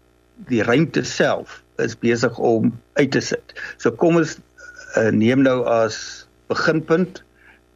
die 0.49 0.63
ruimte 0.63 1.05
self 1.05 1.63
is 1.79 1.99
besig 1.99 2.39
om 2.39 2.73
uit 2.95 3.11
te 3.11 3.21
sit. 3.21 3.55
So 3.77 3.91
kom 3.91 4.17
ons 4.17 4.39
uh, 4.97 5.11
neem 5.11 5.43
nou 5.43 5.65
as 5.65 6.27
beginpunt 6.49 7.23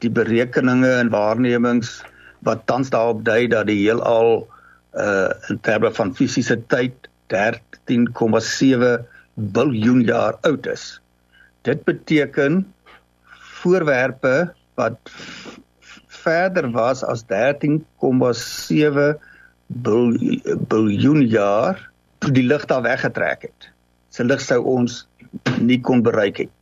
die 0.05 0.11
berekeninge 0.11 0.91
en 1.01 1.11
waarnemings 1.11 2.03
wat 2.45 2.67
tans 2.67 2.91
daarop 2.91 3.25
dui 3.25 3.47
dat 3.49 3.67
die 3.67 3.81
heelal 3.85 4.49
uh 4.97 5.29
in 5.51 5.61
terme 5.61 5.93
van 5.93 6.15
fisiese 6.15 6.57
tyd 6.73 7.09
13,7 7.33 9.05
biljoen 9.35 10.01
jaar 10.09 10.39
oud 10.49 10.67
is. 10.67 11.01
Dit 11.63 11.85
beteken 11.85 12.63
voorwerpe 13.61 14.53
wat 14.75 15.13
verder 16.27 16.71
was 16.75 17.05
as 17.05 17.25
13,7 17.31 19.17
biljoen 20.69 21.23
jaar 21.27 21.81
toe 22.19 22.33
die 22.35 22.47
lig 22.47 22.65
daar 22.71 22.85
weggetrek 22.87 23.49
het 23.49 23.71
se 24.17 24.25
lig 24.25 24.41
sou 24.41 24.61
ons 24.65 25.03
nie 25.61 25.79
kon 25.85 26.03
bereik 26.05 26.45
het. 26.45 26.53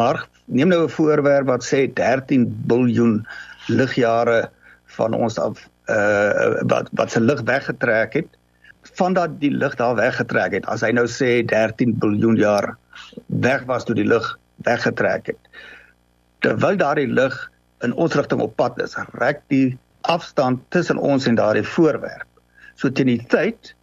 Maar 0.00 0.24
neem 0.46 0.68
nou 0.68 0.84
'n 0.84 0.96
voorwerp 0.96 1.46
wat 1.46 1.62
sê 1.64 1.86
13 1.92 2.46
biljoen 2.66 3.26
ligjare 3.68 4.50
van 4.96 5.14
ons 5.14 5.38
af 5.38 5.68
uh 5.88 6.62
wat 6.72 6.88
wat 6.92 7.10
se 7.10 7.20
lig 7.20 7.40
weggetrek 7.40 8.12
het 8.12 8.30
vandat 8.98 9.40
die 9.40 9.50
lig 9.50 9.74
daar 9.76 9.94
weggetrek 9.94 10.52
het. 10.52 10.66
As 10.66 10.80
hy 10.80 10.90
nou 10.90 11.06
sê 11.06 11.44
13 11.44 11.98
biljoen 11.98 12.36
jaar 12.36 12.76
weg 13.26 13.64
was 13.64 13.84
toe 13.84 13.94
die 13.94 14.08
lig 14.08 14.38
weggetrek 14.56 15.26
het. 15.26 15.42
Terwyl 16.40 16.76
daardie 16.76 17.08
lig 17.08 17.50
in 17.84 17.94
ons 18.00 18.14
rigting 18.18 18.40
op 18.40 18.56
pad 18.56 18.78
is, 18.82 18.96
rek 19.20 19.42
die 19.52 19.76
afstand 20.10 20.62
tussen 20.74 20.98
ons 20.98 21.26
en 21.28 21.38
daardie 21.38 21.64
voorwerp. 21.66 22.28
So 22.76 22.90
teen 22.90 23.12
die 23.12 23.22
tyd 23.30 23.74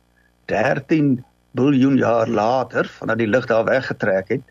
13 0.52 1.22
biljoen 1.58 1.98
jaar 2.00 2.30
later, 2.30 2.88
vandat 3.00 3.22
die 3.22 3.30
lig 3.30 3.48
daar 3.50 3.66
weggetrek 3.68 4.30
het, 4.36 4.44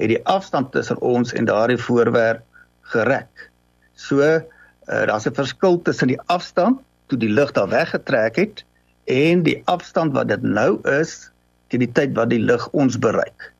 het 0.00 0.12
die 0.12 0.22
afstand 0.28 0.72
tussen 0.72 1.00
ons 1.00 1.32
en 1.36 1.48
daardie 1.48 1.80
voorwerp 1.80 2.44
gerek. 2.92 3.48
So, 3.96 4.20
uh, 4.22 4.42
daar's 4.86 5.26
'n 5.26 5.34
verskil 5.34 5.82
tussen 5.82 6.08
die 6.08 6.20
afstand 6.26 6.80
toe 7.06 7.18
die 7.18 7.30
lig 7.30 7.52
daar 7.52 7.68
weggetrek 7.68 8.36
het 8.36 8.64
en 9.04 9.42
die 9.42 9.62
afstand 9.64 10.12
wat 10.12 10.28
dit 10.28 10.42
nou 10.42 10.80
is 10.98 11.30
teen 11.68 11.80
die 11.80 11.92
tyd 11.92 12.14
wat 12.14 12.30
die 12.30 12.42
lig 12.42 12.68
ons 12.72 12.98
bereik. 12.98 13.52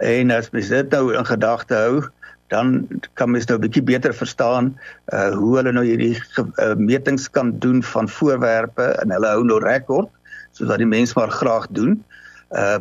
En 0.00 0.30
as 0.30 0.50
mens 0.50 0.68
dit 0.68 0.90
nou 0.90 1.14
in 1.16 1.26
gedagte 1.26 1.74
hou, 1.74 2.04
dan 2.48 2.86
kan 3.18 3.30
mens 3.30 3.46
nou 3.46 3.58
'n 3.58 3.64
bietjie 3.66 3.82
beter 3.82 4.14
verstaan 4.14 4.74
uh 5.12 5.30
hoe 5.34 5.56
hulle 5.56 5.72
nou 5.72 5.84
hierdie 5.84 6.14
uh, 6.38 6.74
metings 6.74 7.30
kan 7.30 7.58
doen 7.58 7.82
van 7.82 8.08
voorwerpe 8.08 8.82
en 9.02 9.10
hulle 9.10 9.26
hou 9.26 9.44
nou 9.44 9.58
rekord 9.62 10.10
soos 10.52 10.68
wat 10.68 10.78
die 10.78 10.88
mens 10.88 11.14
maar 11.14 11.30
graag 11.30 11.66
doen. 11.70 12.04
Uh, 12.50 12.78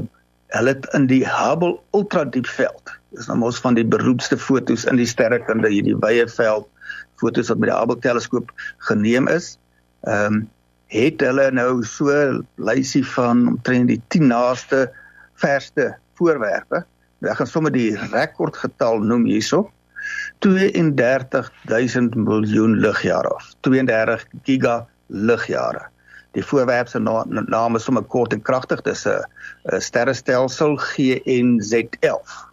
hulle 0.55 0.75
het 0.75 0.85
in 0.93 1.07
die 1.07 1.25
Hubble 1.27 1.79
ultradiepveld. 1.91 2.93
Dis 3.15 3.27
nou 3.27 3.37
mos 3.37 3.59
van 3.59 3.75
die 3.75 3.85
beroemdste 3.85 4.37
fotos 4.37 4.85
in 4.85 4.99
die 5.01 5.09
sterrekunde 5.09 5.71
hierdie 5.71 5.97
wye 5.99 6.27
veld 6.27 6.67
fotos 7.19 7.49
wat 7.51 7.59
met 7.59 7.71
die 7.71 7.77
Hubble 7.77 7.99
teleskoop 7.99 8.51
geneem 8.89 9.27
is. 9.27 9.55
Ehm 10.07 10.41
um, 10.41 10.43
het 10.93 11.19
hulle 11.25 11.47
nou 11.51 11.83
so 11.83 12.13
lysie 12.61 13.01
van 13.15 13.47
omtrent 13.49 13.89
die 13.89 14.01
10 14.13 14.27
naaste 14.29 14.85
verste 15.41 15.95
voorwerpe. 16.13 16.83
Ek 17.21 17.37
gaan 17.39 17.47
sommer 17.47 17.71
die 17.71 17.95
rekordgetal 18.11 18.99
noem 18.99 19.25
hierso. 19.29 19.69
32000 20.45 22.15
miljoen 22.15 22.79
ligjare 22.83 23.29
af. 23.37 23.53
32 23.61 24.25
giga 24.43 24.87
ligjare. 25.07 25.87
Die 26.35 26.43
voorwerp 26.43 26.87
se 26.91 26.99
na 26.99 27.23
naam 27.47 27.75
is 27.75 27.83
sommer 27.87 28.03
kort 28.03 28.33
en 28.33 28.41
kragtig. 28.41 28.81
Dis 28.81 29.05
'n 29.07 29.23
sterrestelsel 29.79 30.77
GNZ11. 30.77 32.51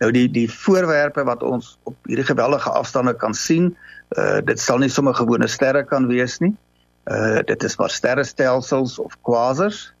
Nou 0.00 0.10
die 0.12 0.30
die 0.30 0.50
voorwerpe 0.50 1.24
wat 1.24 1.42
ons 1.42 1.78
op 1.82 1.94
hierdie 2.04 2.26
geweldige 2.26 2.70
afstande 2.70 3.14
kan 3.14 3.34
sien, 3.34 3.76
uh 4.18 4.40
dit 4.44 4.60
sal 4.60 4.78
nie 4.78 4.88
sommer 4.88 5.14
gewone 5.14 5.46
sterre 5.46 5.84
kan 5.84 6.06
wees 6.06 6.38
nie. 6.38 6.56
Uh 7.04 7.42
dit 7.46 7.62
is 7.62 7.76
maar 7.76 7.90
sterrestelsels 7.90 8.98
of 8.98 9.16
quasars. 9.22 9.93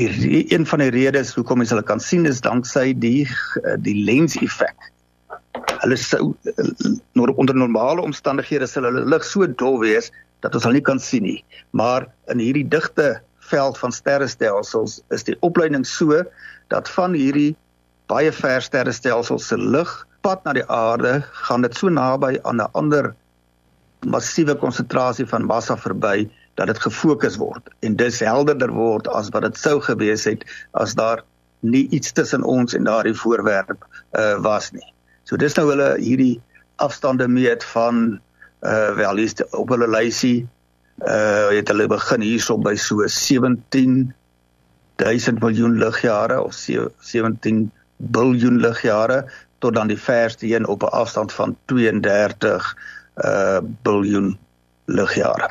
Die 0.00 0.46
een 0.54 0.64
van 0.66 0.80
die 0.80 0.90
redes 0.90 1.34
hoekom 1.36 1.60
jy 1.60 1.68
hulle 1.68 1.84
kan 1.84 2.00
sien 2.00 2.26
is 2.26 2.40
danksy 2.40 2.92
die 2.96 3.28
die 3.84 3.98
lens-effek 4.06 4.92
hulle 5.82 5.98
sou 5.98 6.32
uh, 6.32 7.36
onder 7.36 7.56
normale 7.56 8.02
omstandighede 8.02 8.66
sal 8.70 8.86
hulle 8.88 9.04
lig 9.04 9.24
so 9.26 9.46
dol 9.46 9.80
wees 9.82 10.10
dat 10.44 10.54
ons 10.56 10.66
hulle 10.66 10.78
nie 10.78 10.86
kan 10.86 11.00
sien 11.02 11.26
nie. 11.26 11.40
Maar 11.76 12.06
in 12.32 12.42
hierdie 12.42 12.66
digte 12.68 13.20
veld 13.52 13.78
van 13.78 13.92
sterrestelsels 13.92 15.00
is 15.14 15.26
die 15.28 15.36
opleiding 15.46 15.84
so 15.86 16.22
dat 16.72 16.90
van 16.96 17.16
hierdie 17.18 17.52
baie 18.10 18.32
ver 18.32 18.64
sterrestelsels 18.64 19.48
se 19.50 19.58
lig 19.58 19.90
pad 20.22 20.44
na 20.46 20.54
die 20.56 20.66
aarde 20.70 21.20
gaan 21.46 21.66
dit 21.66 21.76
so 21.76 21.90
naby 21.90 22.38
aan 22.42 22.62
'n 22.62 22.70
ander 22.78 23.12
massiewe 24.06 24.54
konsentrasie 24.54 25.26
van 25.26 25.46
massa 25.46 25.76
verby 25.76 26.28
dat 26.54 26.66
dit 26.66 26.78
gefokus 26.78 27.36
word 27.40 27.68
en 27.80 27.96
dis 27.96 28.20
helderder 28.20 28.72
word 28.76 29.08
as 29.08 29.30
wat 29.34 29.46
dit 29.48 29.58
sou 29.58 29.80
gewees 29.80 30.24
het 30.28 30.44
as 30.72 30.94
daar 30.94 31.24
nie 31.60 31.88
iets 31.88 32.12
tussen 32.12 32.42
ons 32.42 32.74
en 32.74 32.84
daardie 32.84 33.14
voorwerp 33.14 33.86
uh, 34.12 34.38
was 34.42 34.72
nie. 34.72 34.88
So 35.24 35.38
dis 35.38 35.54
nou 35.54 35.68
hulle 35.70 35.94
hierdie 36.02 36.40
afstande 36.82 37.28
meet 37.28 37.64
van 37.64 38.20
uh 38.62 38.94
wel 38.94 39.18
hier's 39.18 39.34
op 39.50 39.70
hulle 39.74 39.88
lysie 39.90 40.46
uh 41.02 41.50
het 41.50 41.70
hulle 41.70 41.88
begin 41.90 42.22
hierso 42.22 42.58
by 42.58 42.74
so 42.78 43.06
17 43.06 44.12
1000 45.02 45.40
miljoen 45.42 45.78
ligjare 45.78 46.38
of 46.42 46.54
17 46.54 47.64
biljoen 47.96 48.60
ligjare 48.62 49.24
tot 49.58 49.74
dan 49.74 49.90
die 49.90 49.98
verste 49.98 50.46
een 50.46 50.66
op 50.66 50.82
'n 50.82 50.94
afstand 51.02 51.32
van 51.32 51.56
32 51.66 52.76
uh 53.16 53.58
biljoen 53.82 54.38
ligjare. 54.84 55.50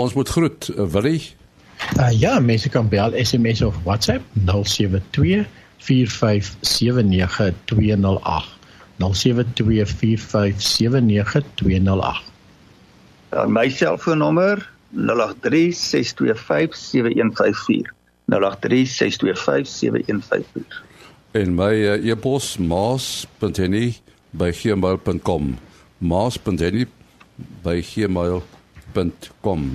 Ons 0.00 0.16
moet 0.16 0.28
groet, 0.28 0.70
uh, 0.76 0.88
Willie. 0.88 1.34
Uh, 1.98 2.20
ja, 2.20 2.38
mense 2.40 2.68
kan 2.72 2.88
bel 2.88 3.12
SMS 3.12 3.60
of 3.62 3.76
WhatsApp 3.84 4.22
072 4.32 5.46
4579208. 5.76 8.58
0724579208. 9.00 9.04
Dan 13.28 13.52
my 13.52 13.68
selfoonnommer 13.68 14.70
0836257154. 14.96 15.02
0836257154. 18.24 20.80
En 21.30 21.54
my 21.54 21.72
uh, 21.72 22.08
e-pos 22.08 22.58
maas.henny@gmail.com. 22.58 25.58
maas.henny@gmail.com. 25.98 28.58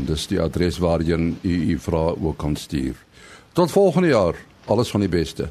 Dis 0.06 0.28
die 0.28 0.42
adres 0.42 0.78
waarheen 0.78 1.38
u 1.42 1.54
u 1.74 1.80
vrae 1.80 2.16
ook 2.22 2.38
kan 2.38 2.56
stuur. 2.56 2.96
Tot 3.54 3.72
volgende 3.72 4.08
jaar. 4.08 4.36
Alles 4.66 4.90
van 4.90 5.00
die 5.00 5.10
beste. 5.10 5.50